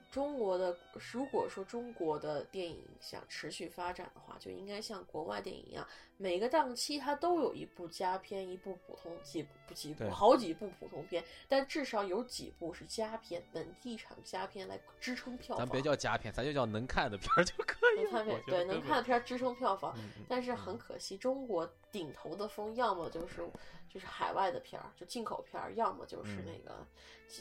[0.09, 0.75] 中国的，
[1.13, 15.67] 如果说中国的电影想持续发展的话，就应该像国外电影一样，每个档期它都有一部佳片，一部普通，几部几部，好几部普通片，但至少有几部是佳片，本地产佳片来支撑票房。
[15.67, 18.03] 咱别叫佳片，咱就叫能看的片儿就可以。
[18.05, 19.95] 能看片，对，能看的片支撑票房。
[20.29, 23.45] 但是很可惜，中国顶头的风要么就是
[23.89, 26.87] 就是海外的片儿，就进口片儿，要么就是那个。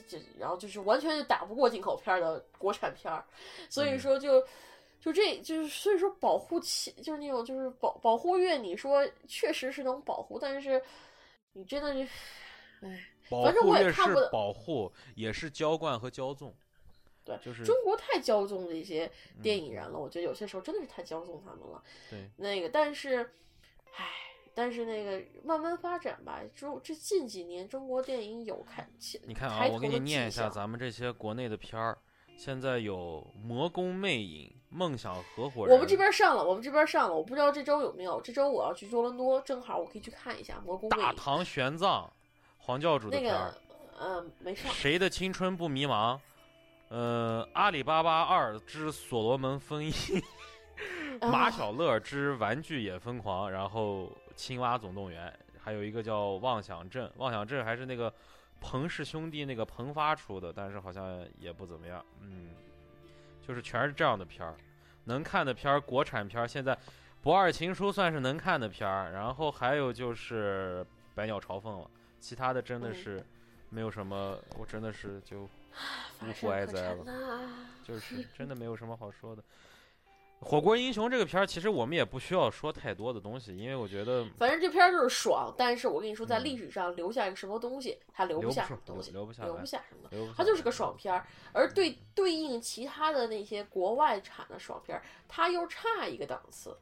[0.08, 3.24] 这然后就是完全就打不过进口片的国产片儿，
[3.70, 4.44] 所以说就
[5.00, 10.82] 就这就是所以说保护期就是那种就是保保护月，你说确实是能保护，但是
[11.54, 12.10] 你真的是，
[12.82, 16.52] 哎，反正我也看不保护也是娇惯和骄纵，
[17.24, 19.10] 对，就是中国太骄纵的一些
[19.44, 23.18] 电影人了，我觉得有些时候真的是太骄纵他们了，对，那个但是，
[23.96, 24.04] 唉。
[24.58, 31.98] 但是那个慢慢发展吧，中这近几年中国电影有开起，你看啊，我给你念一下咱们这些国内的片儿，
[32.38, 40.90] 现在有《魔宫魅影》《梦想合伙人》，我们这边上了，我们这边上了，我不知道这周有没有，这周我要去多伦多，正好我可以去看一下《魔宫》。
[40.98, 42.10] 大唐玄奘，
[42.58, 43.54] 黄教主的片儿，
[44.00, 44.72] 嗯，没上。
[44.72, 46.18] 谁的青春不迷茫？
[46.88, 49.92] 呃，《阿里巴巴二之所罗门封印》，
[51.30, 54.10] 马小乐之玩具也疯狂，然后。
[54.36, 58.14] 青蛙总动员，还有一个叫妄想症，妄想症还是那个
[58.60, 62.06] 彭氏兄弟那个彭发出的，但是好像也不怎么样。
[62.22, 62.50] 嗯，
[63.42, 64.56] 就是全是这样的片儿，
[65.06, 66.48] 能看的片儿，国产片儿。
[66.48, 66.76] 现在
[67.22, 73.24] 《不二情书》算是能看的片儿，然后还有就是《百鸟朝凤》了，其他的真的是
[73.70, 75.42] 没有什么，我真的是就
[76.22, 77.06] 无福哀哉了，
[77.84, 79.44] 就是真的没有什么好说的。
[80.42, 85.52] 火锅英雄这个片儿，其实我们也不需要说太多的东西，因为我觉得，反正这片儿就是爽。
[85.58, 91.26] 但是我跟你说，在历史上留下一个什么东西，它留不下什么东西，留不下，留不下什么，它就是个爽片儿。
[91.52, 96.78] 而对对应其他的那些国外产的爽片儿，它又差一个档次。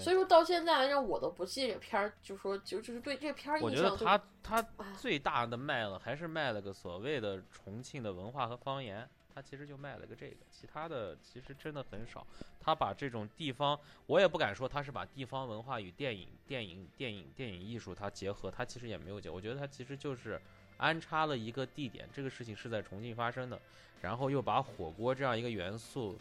[0.00, 3.84] 所以说到现在来讲，我都不记这片儿，就说就就是对这片儿印象。
[3.84, 4.66] 我觉得他他
[4.98, 9.08] 最大的卖了，还是卖了个所谓的重庆的文化和方言。
[9.34, 12.24] 他其实就卖了个这个，其他的其实真的很少。
[12.60, 19.28] 他把这种地方，我也不敢说他是把地方文化与电影、电影、电影、电影艺术它结合，他其实也没有结。
[19.28, 20.40] 我觉得他其实就是
[20.76, 23.60] 安插了一个地点，这个事情是在重庆发生的，
[24.02, 26.16] 然后又把火锅这样一个元素，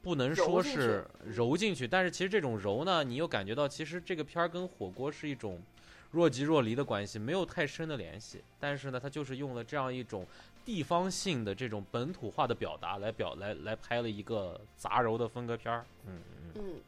[0.00, 5.60] 不能说是揉进去，但是其实这种揉呢，你又感觉到其实这个片儿跟火锅是一种
[6.12, 8.40] 若即若离的关系，没有太深的联系。
[8.60, 10.24] 但是呢，他就是用了这样一种。
[10.66, 16.80] 地方性的这种本土化的表达来表来来拍了一个杂糅的风格片儿，嗯嗯嗯，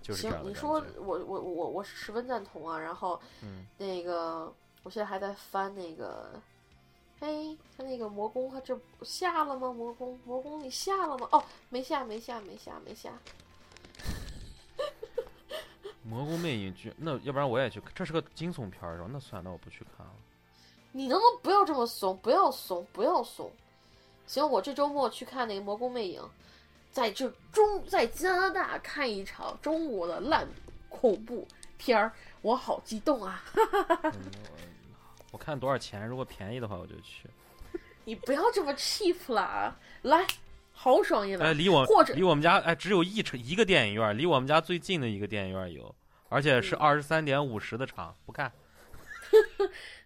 [0.00, 2.78] 就是行，你说我我我我十分赞同啊。
[2.78, 6.40] 然后，嗯，那个我现在还在翻那个，
[7.18, 9.72] 哎，他那个魔宫，他这下了吗？
[9.72, 11.28] 魔宫魔宫你下了吗？
[11.32, 13.10] 哦，没下没下没下没下。
[16.04, 19.08] 魔宫魅影剧，那要不然我也去，这是个惊悚片儿是吧？
[19.12, 20.12] 那算，那我不去看了。
[20.92, 22.16] 你能不能不要这么怂？
[22.18, 23.50] 不要怂，不要怂。
[24.26, 26.20] 行，我这周末去看那个《魔宫魅影》，
[26.90, 30.48] 在这中在加拿大看一场中国的烂
[30.88, 32.12] 恐怖片儿，
[32.42, 33.42] 我好激动啊！
[35.32, 36.06] 我看多少钱？
[36.06, 37.28] 如果便宜的话，我就去。
[38.04, 40.26] 你不要这么 cheap 了，来，
[40.72, 41.52] 豪爽一来。
[41.52, 45.94] 离我或者离我们家哎，只有一场一个电影院，离我们家最近的一个电影院有，
[46.28, 48.52] 而且是二十三点五十的场，不看。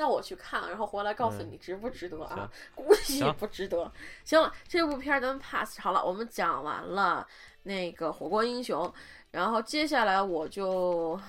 [0.00, 2.50] 那我去看，然后回来告诉你值不值得啊？
[2.74, 3.92] 估计不值得。
[4.24, 6.02] 行了，这部片儿咱们 pass 好了。
[6.02, 7.28] 我们讲完了
[7.64, 8.82] 那个《火锅英雄》，
[9.30, 11.20] 然后接下来我就，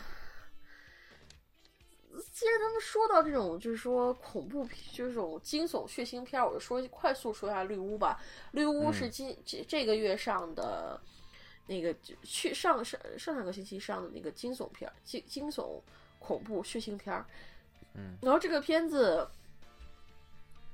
[2.32, 8.17] 既然咱们说到这种就是说恐怖片，就是这种惊悚血腥片，我就说快速说一下《绿屋》吧。
[8.51, 10.97] 《绿屋》是今这这个月上的
[11.67, 11.93] 那个
[12.24, 15.82] 去上上上上个星期上的那个惊悚片，惊惊悚。
[16.24, 17.26] 恐怖血腥片儿。
[17.93, 19.27] 嗯，然后这个片子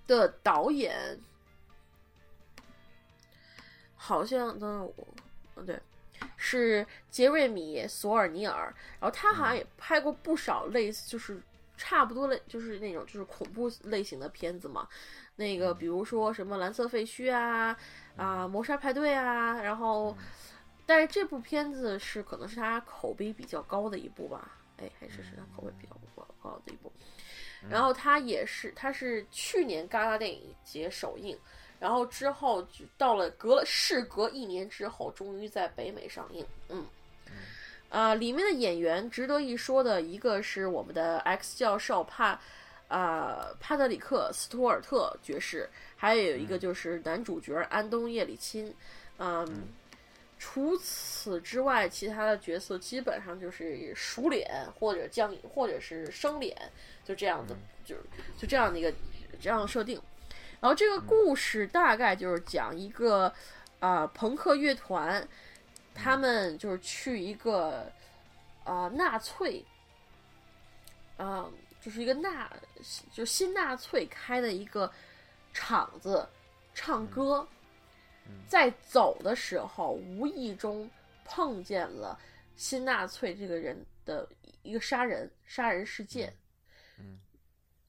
[0.06, 1.20] 的导演
[3.96, 5.08] 好像，等等我，
[5.56, 5.82] 嗯，对，
[6.36, 8.74] 是杰瑞米·索尔尼尔。
[9.00, 11.42] 然后他好像也拍过不少类似，就是
[11.76, 14.88] 差不多类，就是那种就是恐怖类型的片子嘛。
[15.36, 17.76] 那个比如说什么《蓝色废墟》啊，
[18.16, 19.62] 啊，《谋杀派对》啊。
[19.62, 20.16] 然后，
[20.86, 24.58] 但是这部片子是可能是他口碑比较高的一部吧。
[24.78, 26.92] 哎，还是是他口碑比较高高的一部。
[27.70, 31.38] 然后它也是，它是去年戛纳电影节首映，
[31.80, 36.46] 然后之后就到了隔了事隔一年之后，终于在北美上映。
[36.70, 36.86] 嗯，
[37.90, 42.40] 啊、里面的演员值得一说的一个是我们的 X 教授帕，
[42.88, 48.72] 啊、帕特里克·斯图尔特爵士，还有一个就是男主角安东·叶里钦。
[49.18, 49.46] 嗯，
[50.40, 56.56] 除此之外，其他的角色基本上就是熟脸或者将或者是生脸，
[57.04, 58.04] 就这样的，就是
[58.38, 58.94] 就这样的一个
[59.40, 60.00] 这样的设定。
[60.60, 63.34] 然后这个故事大概就是讲一个
[63.80, 65.28] 啊、朋克乐团，
[65.96, 67.92] 他们就是去一个
[68.64, 69.66] 啊、纳粹，
[71.18, 71.46] 啊、
[71.82, 72.52] 就是一个纳
[73.12, 74.92] 就是新纳粹开的一个
[75.54, 76.28] 场子
[76.76, 77.48] 唱歌。
[78.48, 80.90] 在走的时候，无意中
[81.26, 82.18] 碰见了
[82.56, 84.28] 新纳粹这个人的
[84.64, 86.34] 一个杀人杀人事件。
[87.00, 87.20] 嗯，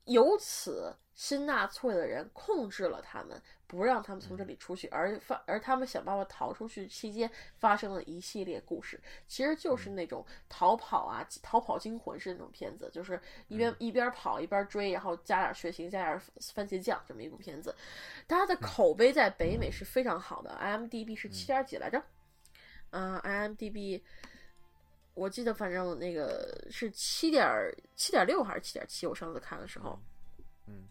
[0.04, 8.98] 由此新纳粹的人控制了他们，不让他们从这里出去，而发而他们想办法逃出去期间发生了一系列故事，
[9.28, 16.20] 其实就是那种逃跑啊、逃跑惊魂式那种片子，就是一边、一边跑一边追，然后加点血腥，加点
[16.54, 17.74] 番茄酱这么一部片子。
[18.26, 22.02] 它的口碑在北美是非常好的，IMDB 是七点几来着？
[22.90, 24.00] 嗯、IMDB
[25.12, 27.46] 我记得反正那个是七点
[27.94, 29.06] 七点六还是七点七？
[29.06, 30.00] 我上次看的时候，
[30.66, 30.74] 嗯。
[30.74, 30.88] 嗯，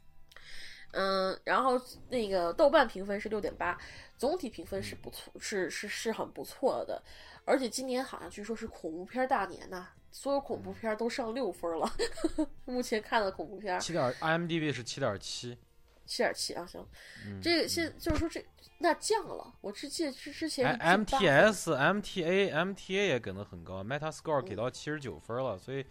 [1.43, 1.79] 然后
[2.09, 3.77] 那个豆瓣评分是六点八，
[4.17, 7.01] 总体评分是不错，是是是很不错的。
[7.45, 11.89] 而且今年好像据说是恐怖片大年呐、所有恐怖片都上六分了。
[12.65, 15.57] 目前看的恐怖片七点 IMDB 是七点七，
[16.05, 16.85] 七点七啊，行，
[17.25, 18.45] 嗯这个现就是说这
[18.79, 25.85] 那降了，我之记得之之前哎是进八分，MTS、MTA、MTA 也给的很高，Metascore 嗯给到七十九分了，所以，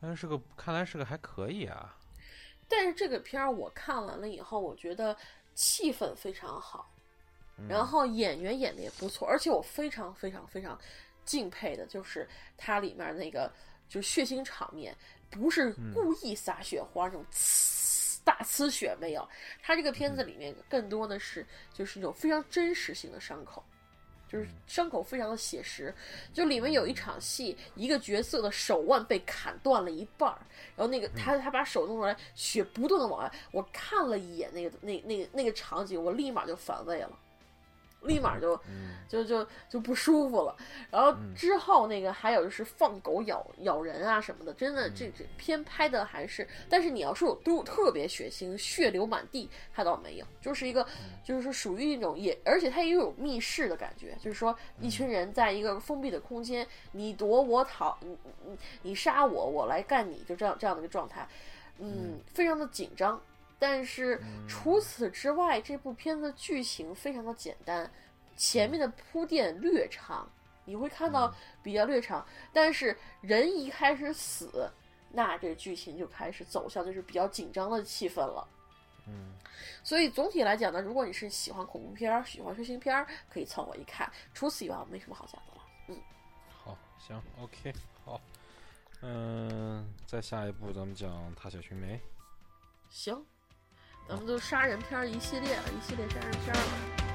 [0.00, 1.95] 但，是个看来是个还可以啊。
[2.68, 5.16] 但是这个片儿我看完了以后，我觉得
[5.54, 6.90] 气氛非常好，
[7.58, 7.66] 嗯。
[7.68, 10.78] 然后演员演的也不错，而且我非常非常非常
[11.24, 13.52] 敬佩的就是它里面那个
[13.88, 14.96] 就是血腥场面，
[15.30, 15.92] 不是嗯。
[15.94, 19.28] 故意撒血花那种呲大呲血没有，
[19.62, 23.64] 它这个片子里面更多的是就是一种非常真实性的伤口。
[24.36, 25.94] 就是伤口非常的写实，
[26.34, 30.38] 就里面有一场戏，一个角色的手腕被砍断了一半儿，
[30.76, 37.18] 然后那个他他把手弄出来，血不断的往外，我看了一眼那个那那个那个场景，我立马就反胃了，
[38.02, 38.94] 立马就嗯。
[39.08, 40.56] 就就就不舒服了。
[40.90, 50.84] 然后之后那个还有就是放狗咬咬人啊什么的，真的这这片拍的还是，但是你要说有都特别血腥，血流满地，它倒没有，就是一个
[51.22, 61.28] 就是说属于一种也，而且它也有密室的感觉，就是说一群人在一个封闭的空间，你躲我逃，你你你杀我，我来干你，就这样这样的一个状态，
[61.78, 63.22] 嗯，非常的紧张。
[63.58, 67.90] 但是除此之外，这部片子剧情非常的简单，
[68.36, 70.30] 前面的铺垫略长，
[70.64, 74.70] 你会看到比较略长，但是人一开始死，
[75.10, 78.46] 那这剧情就开始走向就是比较紧张的气氛了。
[79.08, 79.32] 嗯
[79.84, 84.10] 所以总体来讲呢，如果你是喜欢恐怖片儿、喜欢血腥片儿，可以凑合一看。
[84.34, 85.62] 除此以外，我没什么好讲的了。
[85.86, 85.96] 嗯，
[86.48, 87.72] 好，行，OK，
[88.04, 88.20] 好，
[89.02, 91.94] 嗯，再下一步咱们讲《踏雪寻梅》。
[92.88, 93.24] 行，
[94.08, 97.05] 咱们就杀人片一系列，一系列杀人片吧。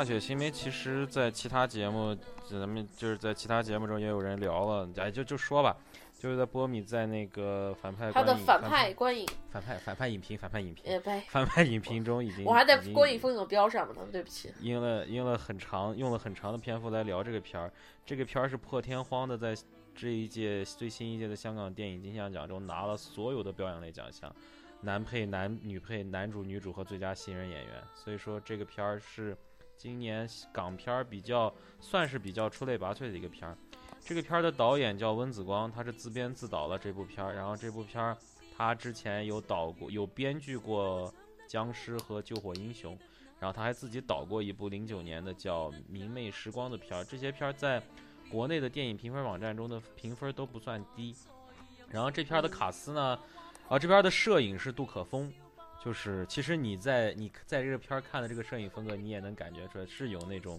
[0.00, 2.16] 踏雪寻梅，其实在其他节目，
[2.48, 5.76] 咱们就是在其他节目中也有人聊了，哎，就就说吧，
[6.18, 14.50] 就是在波米在那个反派他的反观影反派观影，反派反派影评反派影评反派影评中已经我还在观影风景标上面呢，对不起。
[14.62, 17.70] 用了用了很长用了很长的篇幅来聊这个片儿。
[18.06, 19.54] 这个片儿是破天荒的在
[19.94, 24.34] 这一届最新一届的香港电影金像奖中拿了所有的表演类奖项，
[24.80, 27.74] 男配、男女配、男主、女主和最佳新人演员。
[27.94, 29.36] 所以说这个片儿是
[29.80, 31.50] 今年港片儿比较
[31.80, 33.56] 算是比较出类拔萃的一个片儿。
[34.04, 37.34] 这个片儿的导演叫温子光，他是自编自导了这部片儿。
[37.34, 38.14] 然后这部片儿
[38.54, 41.10] 他之前有导过有编剧过
[41.46, 42.94] 《僵尸》和《救火英雄》。
[43.38, 47.82] 然后他还自己导过一部零九年的叫《明媚时光》的片儿，这些片儿在
[48.30, 51.16] 国内的电影评分网站中的评分都不算低。
[51.88, 53.18] 然后这片儿的卡斯呢，
[53.66, 55.32] 啊，这边的摄影是杜可风，
[55.82, 60.58] 就是其实你在你在这个片儿看的这个摄影风格，你也能感觉出来是有那种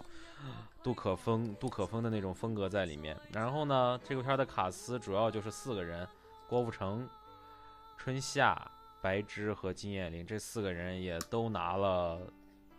[0.81, 3.15] 杜可风杜可风的那种风格在里面。
[3.31, 6.07] 然后呢，这个片儿的卡斯主要就是四个人，
[6.49, 7.07] 郭富城、
[7.97, 8.69] 春夏、
[9.01, 12.19] 白芝和金燕玲这四个人也都拿了。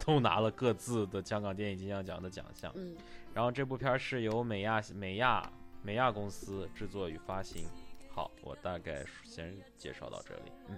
[0.04, 2.72] 都拿了各自的香港电影金像奖的奖项。
[2.74, 2.96] 嗯，
[3.32, 5.48] 然后这部片儿是由美亚美亚
[5.80, 7.68] 美亚公司制作与发行。
[8.10, 10.50] 好，我大概先介绍到这里。
[10.66, 10.76] 嗯，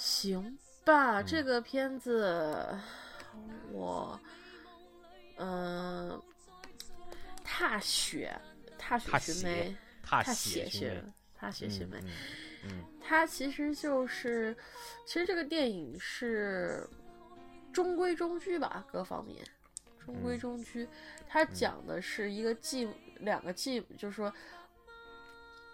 [0.00, 2.66] 行吧，嗯这个片子
[3.70, 4.18] 我，
[5.36, 6.20] 嗯、
[7.44, 8.34] 踏雪，
[8.78, 12.02] 踏雪踏雪寻梅，踏踏雪寻踏雪寻梅。
[13.00, 14.56] 它其实就是，
[15.06, 16.88] 其实这个电影是
[17.70, 19.44] 中规中矩吧，各方面
[20.02, 20.88] 中规嗯中矩。
[21.28, 22.88] 它讲的是一个继
[23.18, 24.32] 两个继，就是说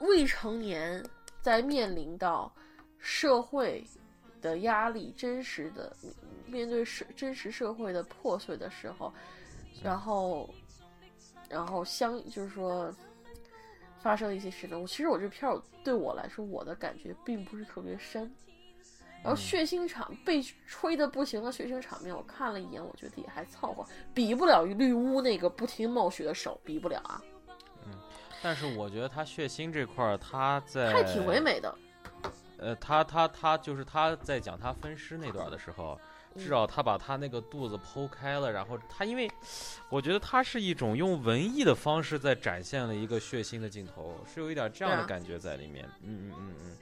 [0.00, 1.04] 未成年
[1.40, 2.52] 在面临到
[2.98, 3.84] 社会
[4.46, 5.94] 的压力、真实的
[6.46, 9.12] 面对社真实社会的破碎的时候，
[9.82, 10.48] 然后
[11.48, 12.94] 然后相就是说
[14.00, 14.80] 发生一些事情。
[14.80, 18.32] 我其实我这片儿对我来说，我的感觉并不是特别深。
[19.22, 23.84] 然后嗯血腥场被吹的不行的血腥场面，我看了一眼，我觉得也还凑合，
[24.14, 27.20] 比不了绿屋那个不停冒血的手，比不了啊，
[27.86, 27.92] 嗯
[28.42, 31.76] 但是我觉得他血腥这块儿，他在还挺唯美的。
[32.58, 35.98] 呃，他他他就是他在讲他分尸那段的时候，
[36.34, 39.30] 嗯至少他把他那个肚子剖开了，然后他因为
[39.88, 45.88] 我觉得他是一种用文艺的方式在展现了一个血腥的镜头，是有一点这样的感觉在里面。
[46.02, 46.76] 嗯嗯嗯嗯。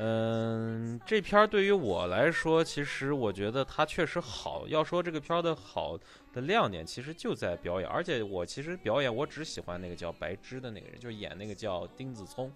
[0.00, 4.64] 嗯，这片儿对于我来说，其实我觉得它确实好。
[4.68, 5.98] 要说这个片儿的好
[6.32, 7.90] 的亮点，其实就在表演。
[7.90, 12.52] 而且我其实表演，我只喜欢那个叫白芝的那个人，就是演那个叫丁子聪，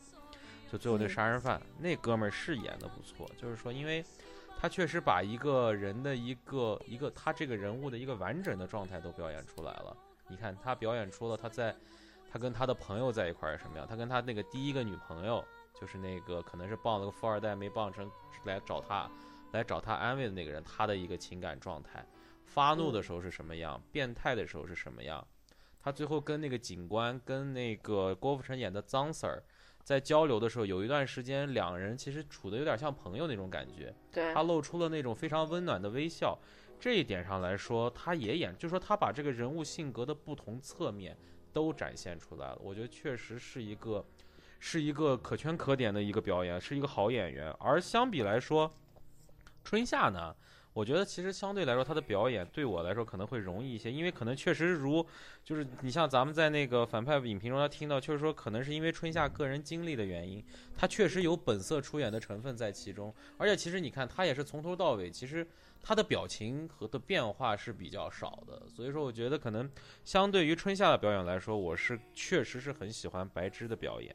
[0.73, 3.31] 就最后那嗯杀人犯、那哥们儿是演的不错。
[3.37, 4.03] 就是说，因为
[4.59, 9.95] 他确实把一个人的一个一个他这个人物的一个完整的状态都表演出来了。
[10.29, 11.77] 你看，他表演出了他在
[12.31, 15.45] 他跟他的朋友在一块儿是什么样，他跟他那个第一个女朋友，
[15.79, 18.11] 就是那个可能是傍了个富二代没傍成
[18.45, 19.11] 来找他
[19.53, 22.03] 来找他安慰的那个人，他的一个情感状态，
[22.47, 25.23] 发怒的时候是什么样，变态的时候是什么样。
[25.85, 29.43] 他最后跟那个警官跟那个郭富城演的脏 Sir
[29.83, 33.95] 在交流的时候，有一段时间两人其实处的有点像朋友那种感觉。
[34.11, 36.39] 对他露出了那种非常温暖的微笑。
[36.78, 41.16] 这一点上来说，他也演，就说他把这个人物性格的不同侧面
[41.53, 42.59] 都展现出来了。
[42.61, 44.05] 我觉得确实是一个，
[44.59, 47.51] 是一个可圈可点的一个表演，是一个好演员。
[47.61, 48.72] 而相比来说，
[49.62, 50.35] 春夏呢，
[50.75, 55.07] 我觉得其实相对来说他的表演对我来说可能会容易一些，因为可能确实如，
[55.45, 60.43] 就是你像咱们在那个反派影评中，他听到就是说，可能是因为春夏个人经历的原因，
[60.77, 63.14] 他确实有本色出演的成分在其中。
[63.37, 65.47] 而且其实你看，他也是从头到尾，其实
[65.83, 68.62] 他的表情和的变化是比较少的。
[68.68, 69.70] 所以说，我觉得可能
[70.05, 74.14] 相对于春夏的表演来说，我是确实是很喜欢白芝的表演。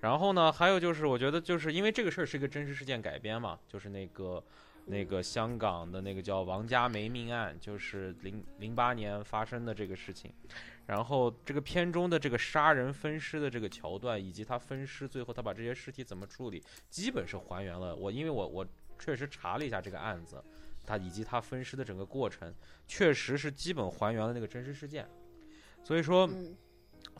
[0.00, 4.42] 然后呢，还有就是，我觉得就是因为这个事儿是一个真实事件改编嘛，就是那个
[4.90, 10.32] 那个香港的那个叫王家梅命案，就是零零八年发生的这个事情。
[10.86, 18.66] 然后这个片中的这个杀人分尸的这个桥段，以及他分尸最后他把这些尸体怎么处理，基本是还原了我，因为我我
[18.98, 20.42] 确实查了一下这个案子，
[20.84, 22.52] 他以及他分尸的整个过程，
[22.88, 25.08] 确实是基本还原了那个真实事件。
[25.84, 26.56] 所以说，嗯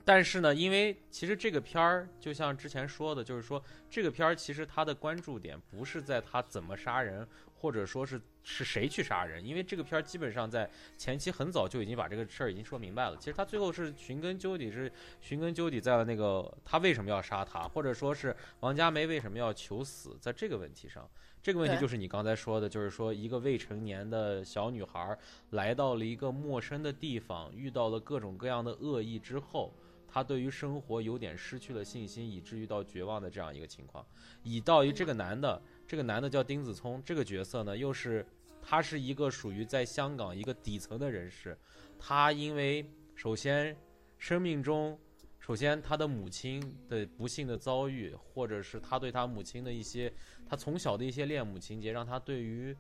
[0.04, 7.26] 但是呢，因为其实这个片儿就像之前说的，就是说这个片儿其实它的关注点不是在他怎么杀人，
[7.60, 13.16] 或者说是是谁去杀人，因为这个片儿基本上在前期很早就已经把这个事儿已经说明白了。
[13.18, 14.90] 其实他最后是寻根究底，是
[15.20, 21.08] 寻根究底在了那个他为什么要杀他，或者说是王佳梅为什么要求死，在这个问题上，
[21.42, 25.18] 这个问题就是你刚才说的，就是说一个未成年的小女孩儿
[25.50, 29.74] 来到了一个陌生的地方，遇到了各种各样的恶意之后。
[30.12, 34.04] 她对于生活有点失去了信心，以至于到绝望的这样一个情况，
[34.42, 38.24] 以到于这个男的，这个男的叫丁子聪，这个角色呢，又是
[38.62, 41.58] 他是一个属于在香港一个底层的人士，
[41.98, 43.76] 他因为首先
[44.16, 44.96] 生命中，
[45.40, 50.12] 首先他的母亲的不幸的遭遇，或者是他对他母亲的一些，
[50.48, 52.72] 他从小的一些恋母情节，让他对于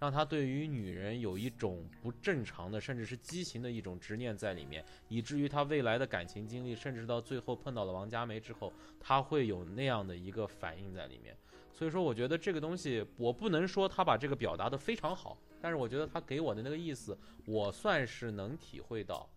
[0.00, 11.36] 让他对于女人有一种不正常的，甚至是畸形的一种执念在里面，以至于他未来的感情经历，甚至到最后碰到了王佳梅之后，他会有那样的一个反应在里面。
[11.76, 19.28] 所以说，我觉得这个东西，我不能说他把这个表达的非常好，但是我觉得他给我的那个意思，我算是能体会到。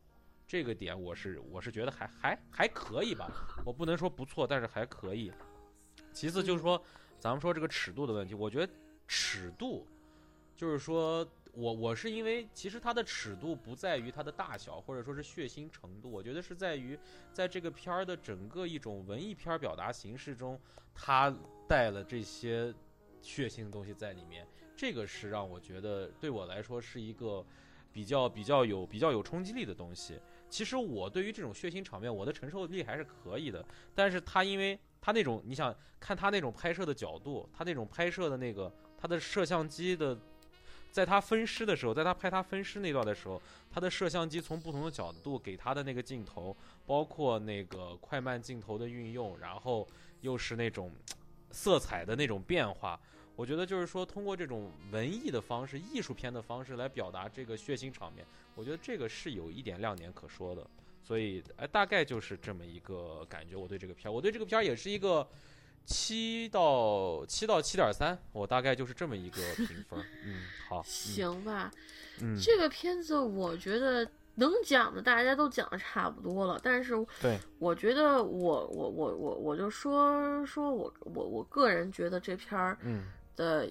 [0.47, 3.29] 这个点我是我是觉得还还还可以吧，
[3.65, 5.31] 我不能说不错，但是还可以。
[6.13, 6.81] 其次就是说，
[7.19, 8.73] 咱们说这个尺度的问题，我觉得
[9.05, 9.85] 尺度
[10.55, 16.97] 就是说我我是因为其实它的尺度不在于它的大小，或者说是血腥程度，我觉得是在于
[17.33, 20.59] 在这个片儿的整个一种文艺片儿表达形式中，
[20.93, 21.35] 它
[21.67, 22.73] 带了这些
[23.21, 27.43] 血腥的东西在里面，这个是让我觉得对我来说是一个
[27.91, 30.19] 比较比较有比较有冲击力的东西。
[30.49, 40.17] 其实我对于这种血腥场面，我的承受力还是可以的，但是他因为他那种你想看他那种拍摄的角度，他那种拍摄的那个他的摄像机的。
[40.91, 49.87] 在他分尸的时候，在他拍他分尸那段的时候，他的摄像机从不同的角度给他的那个镜头，包括那个快慢镜头的运用，然后
[50.21, 50.91] 又是那种
[51.51, 52.99] 色彩的那种变化，
[53.35, 58.25] 我觉得就是说通过这种文艺的方式、艺术片的方式来表达这个血腥场面，
[58.55, 60.65] 我觉得这个是有一点亮点可说的。
[61.01, 63.55] 所以，哎，大概就是这么一个感觉。
[63.55, 65.27] 我对这个片儿，我对这个片儿也是一个
[65.89, 69.99] 七到七到七点三，我大概就是这么一个 评分。
[70.23, 71.71] 嗯，好，嗯行吧，
[72.21, 83.67] 嗯，这个片子我觉得能讲的大家都讲的差不多了，但是对，我觉得我我我我我就说说我我我个人觉得这片儿嗯的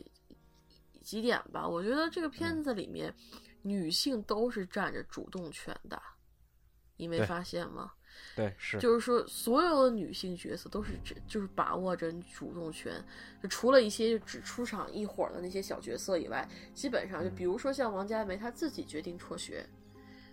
[1.01, 3.15] 几点吧，我觉得这个片子里面
[3.63, 6.03] 女性都是占着主动权的，
[6.97, 7.93] 你没发现吗？
[8.37, 12.93] 对是，就是说，所有的女性角色都是只就是把握着主动权，
[13.43, 19.67] 就除了一些只出场一会儿的那些小角色以外，基本上就比如说像王佳梅，她自己决定辍学，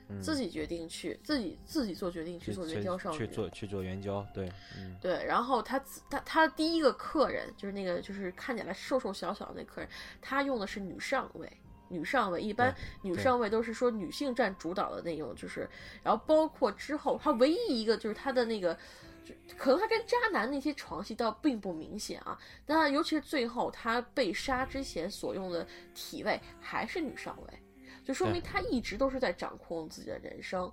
[0.09, 0.21] 嗯。
[0.21, 4.95] 自己决定去自己自己做决定去做援交少女，去做去做援交，对，嗯。
[5.01, 9.89] 对，然后他自他他第一个客人就是那个就是看起来瘦瘦小小的那客人，
[10.21, 11.51] 她用的是女上位。
[11.87, 15.69] 女上位一般女上位都是说女性占主导的那种，就是，
[16.03, 18.77] 然后包括之后他唯一一个就是他的那个，
[19.23, 27.59] 就可能他跟渣男那些床戏倒并不明显啊，但尤其是最后他被杀之前所用的体位还是女上位，
[28.03, 30.71] 就说明对他一直都是在掌控自己的人生。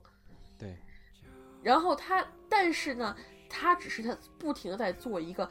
[0.59, 0.77] 对，
[1.63, 3.17] 然后他，但是呢，
[3.49, 5.49] 他只是他不停的在做一个，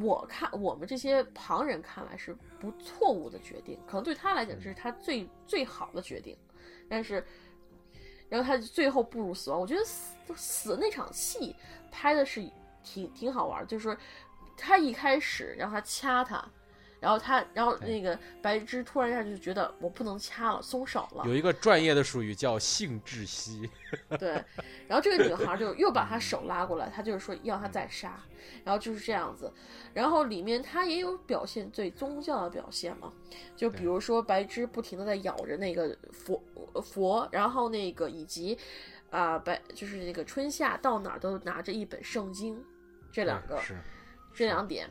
[0.00, 6.36] 我看我们这些旁人看来是不错误的决定，可能对他来讲这是他最最好的决定，
[6.88, 7.24] 但是，
[8.28, 9.60] 然后他最后步入死亡。
[9.60, 11.54] 我觉得死死那场戏
[11.90, 12.42] 拍的是
[12.82, 13.96] 挺挺好玩的，就是说
[14.56, 16.42] 他一开始让他掐他。
[17.02, 21.24] 然后他，然后那个白芝突然一下就觉得我不能掐了，松手了。
[21.26, 23.68] 有一个专业的术语叫性窒息，
[24.20, 24.30] 对，
[24.86, 28.22] 然后这个女孩就又把他手拉过来，她就是说要他再杀，
[28.62, 29.52] 然后就是这样子，
[29.92, 33.12] 然后里面她也有表现最宗教的表现嘛，
[33.56, 36.40] 就比如说白芝不停的在咬着那个佛
[36.80, 38.56] 佛，然后那个以及
[39.10, 42.64] 啊、白就是那个春夏到哪儿都拿着一本圣经，
[43.10, 43.76] 这两个是
[44.32, 44.88] 这两点。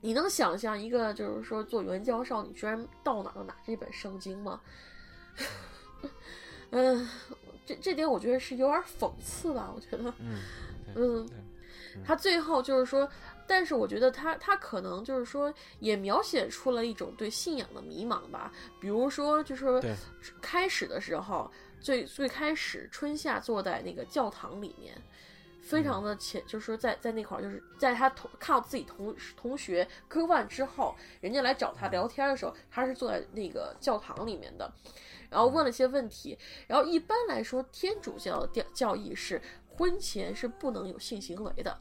[0.00, 4.60] 你能想象一个就是说做援交少女居然到哪儿都拿着一本圣经吗？
[6.70, 7.08] 嗯，
[7.66, 10.40] 这这点我觉得是有点讽刺吧，我觉得，嗯
[10.94, 11.28] 嗯，
[12.04, 13.08] 他最后就是说，
[13.46, 19.82] 但是我觉得他他可能就是说也描写出了一种对信仰的迷茫吧，比如说就是说
[20.40, 24.94] 开始的时候，最最开始春夏坐在那个教堂里面。
[25.68, 34.72] 非常的前，就是说在在那块儿，就是在他同看到自己同同学割腕之后，人家来找他聊天的时候，他是坐在那个教堂里面的，
[35.28, 36.38] 然后问了一些问题。
[36.66, 41.78] 然后一般来说，天主教的教教义是婚前是不能有性行为的，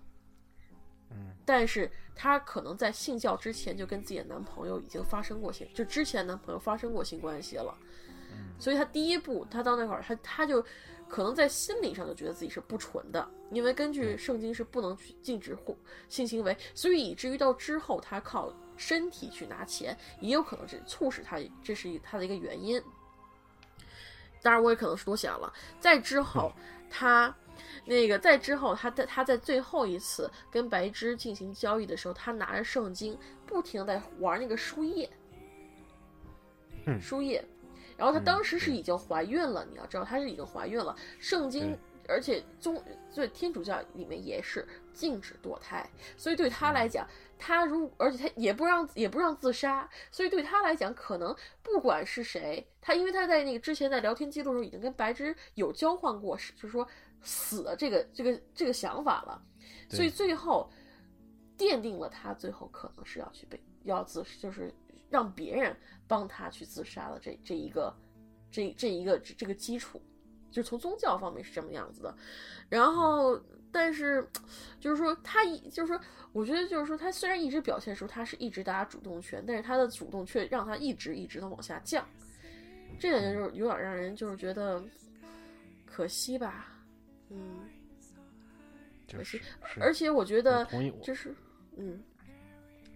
[1.11, 1.33] 嗯。
[1.45, 7.73] 但是她可能在信教之前就跟自己的男朋友已经发生过性，就之前男朋友发生过性关系了，
[8.33, 8.51] 嗯。
[8.59, 10.61] 所以她第一步，她到那会儿，她她就
[11.07, 15.75] 可能在心理上就觉得自己是不纯的，因为根据圣经是不能去禁止性
[16.09, 22.81] 性行为，所以以至于到之后他靠身体去拿钱，也有可能是促使他这是一她的一个原因。
[24.41, 25.51] 当然，我也可能是多想了。
[25.79, 26.53] 在之后，
[26.89, 27.35] 他
[27.85, 35.09] 那个在之后，他在他在最后一次跟白芝进行交易的时候，他拿着圣经，不停的在玩那个书页，
[36.85, 37.43] 嗯书页。
[37.97, 40.95] 然后她嗯当时是已经怀孕了，你要知道，她是已经怀孕了。
[41.19, 41.77] 圣经，
[42.07, 42.81] 而且宗
[43.13, 56.87] 对天主教里面也是禁止堕胎，所以对她来讲，她如而且她也不让也不让自杀，所以对她来讲，可能不管是谁，她因为她在那个之前在聊天记录中已经跟白芝有交换过，是就是说
[57.21, 59.41] 死的这个这个这个想法了，
[59.89, 60.69] 所以最后
[61.57, 64.73] 奠定了她最后可能是要去被要自就是
[65.09, 65.75] 让别人
[66.07, 67.95] 帮他去自杀的这这一个
[68.51, 70.01] 这这一个这这个基础，
[70.51, 72.15] 就是从宗教方面是这么样子的，
[72.69, 73.39] 然后
[73.71, 74.27] 但是
[74.79, 75.99] 就是说他一就是说，
[76.31, 82.07] 我觉得就是说他虽然一直表现出他是一直打主动权，但是他的主动却让他一直一直的往下降，
[82.99, 84.83] 这点就是有点让人就是觉得
[85.85, 86.67] 可惜吧，
[87.29, 87.69] 嗯，
[89.07, 90.65] 就是是而且我觉得
[91.01, 91.35] 就是
[91.77, 92.03] 嗯。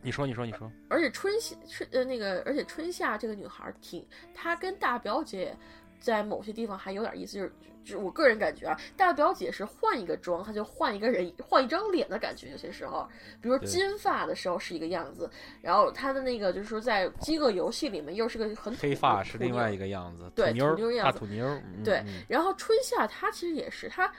[0.03, 5.55] 你说你说你说，而且春夏春呃那个，而且春夏这个女孩儿挺，她跟大表姐
[5.99, 13.07] 在某些地方还有点意思，就是就是我个人感觉啊，大表姐是换一个妆，她就换一个人，换一张脸的感觉，有些时候，
[13.41, 15.29] 比如金发的时候是一个样子，
[15.61, 22.23] 然后她的那个就是说在饥饿游戏里面又是个很黑发是另外一个样子，对土妞大土妞样子土妞，嗯对嗯。
[22.27, 24.11] 然后春夏她其实也是，她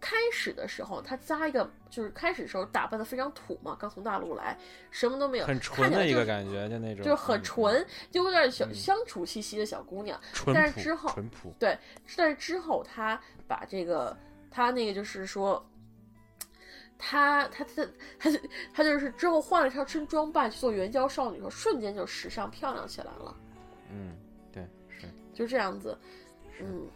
[0.00, 4.56] 开始的时候她扎一个，就是开始的时候打扮的非常土嘛，刚从大陆来，
[4.90, 8.74] 什么都没有，很纯的一个感觉，就那种就是很嗯纯，就有点小嗯。
[8.74, 10.18] 相处气息的小姑娘。
[10.46, 11.78] 但是之后淳朴，对，
[12.16, 14.16] 但是之后她把这个，
[14.50, 15.64] 她那个就是说，
[16.98, 17.86] 她她她
[18.18, 18.30] 她
[18.72, 23.36] 她就是之后换了一套身装扮去做援交少女的时候，瞬间就时尚漂亮起来了，
[23.92, 24.16] 嗯，
[24.50, 25.06] 对是。
[25.32, 25.96] 就这样子，
[26.60, 26.86] 嗯，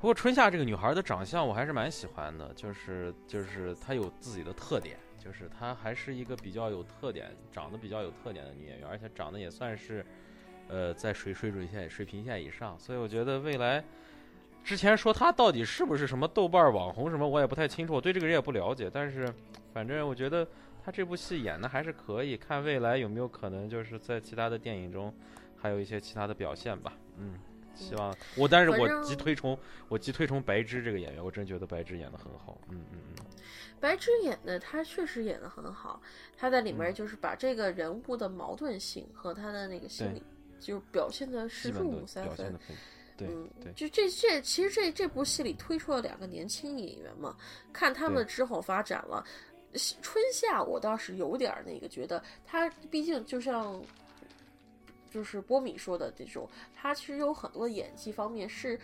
[0.00, 10.06] 不过春夏这个女孩的长相我还是蛮喜欢的，就是就是她有自己的特点，就是她还是一个比较有特点、长得比较有特点的女演员，而且长得也算是，
[10.68, 13.82] 呃，在水水准线、水平线以上，所以我觉得未来，
[14.62, 19.28] 之前说她到底是不是什么豆瓣网红什么，我也不太清楚，我对这个人也不了解，但是
[19.74, 20.46] 反正我觉得
[20.84, 25.12] 她这部戏演的还是可以，看未来有没有可能就是在其他的电影中
[25.56, 27.34] 还有一些其他的表现吧，嗯。
[27.78, 29.58] 希望我，但是我极推崇
[29.88, 32.58] 我极推崇白芝这个演员，我真觉得白芝演的很好。
[32.68, 33.24] 嗯嗯嗯，
[33.80, 36.00] 白芝演的她确实演的很好，
[36.36, 40.22] 她在里面嗯就是把这个人物的矛盾性和她的那个心理，
[40.58, 42.58] 就表现的是入基本都木三分
[43.16, 47.36] 对嗯，就这这其实这这部戏里推出了两个年轻演员嘛，
[47.72, 49.24] 看他们的之后发展了。
[50.00, 53.78] 春夏我倒是有点儿那个觉得他毕竟就像
[55.10, 58.78] 就是波米说的这种，他其实有很多演技方面是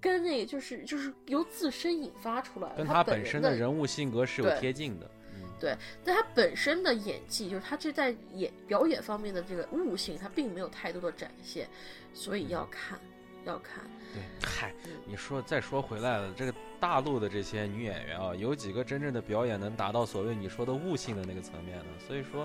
[0.00, 5.10] 跟那个就是就是由自身引发出来的，跟他本身的的人物性格是有贴近的。
[5.34, 11.68] 嗯，但他本身的演技，就是他这在演表演方面的这个悟性，他并没有太多的展现，
[12.14, 12.98] 所以要看，
[13.44, 13.84] 要看。
[14.12, 21.84] 对，嗨嗯，你说再说回来了，这个大陆的这些女演员啊，有几个真正的表演能达到所谓你说的悟性的那个层面呢？
[22.06, 22.44] 所以说，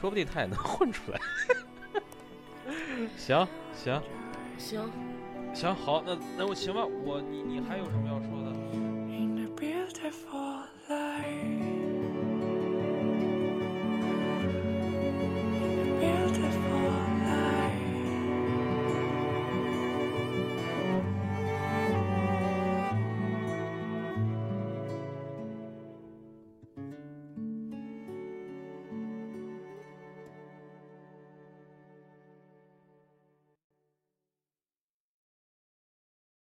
[0.00, 1.20] 说不定她也能混出来。
[3.16, 4.02] 行行。
[4.58, 4.90] 行。
[5.54, 8.50] 行，好，那那我行吧，我你你还有什么要说的
[9.56, 11.84] ？Beautiful light.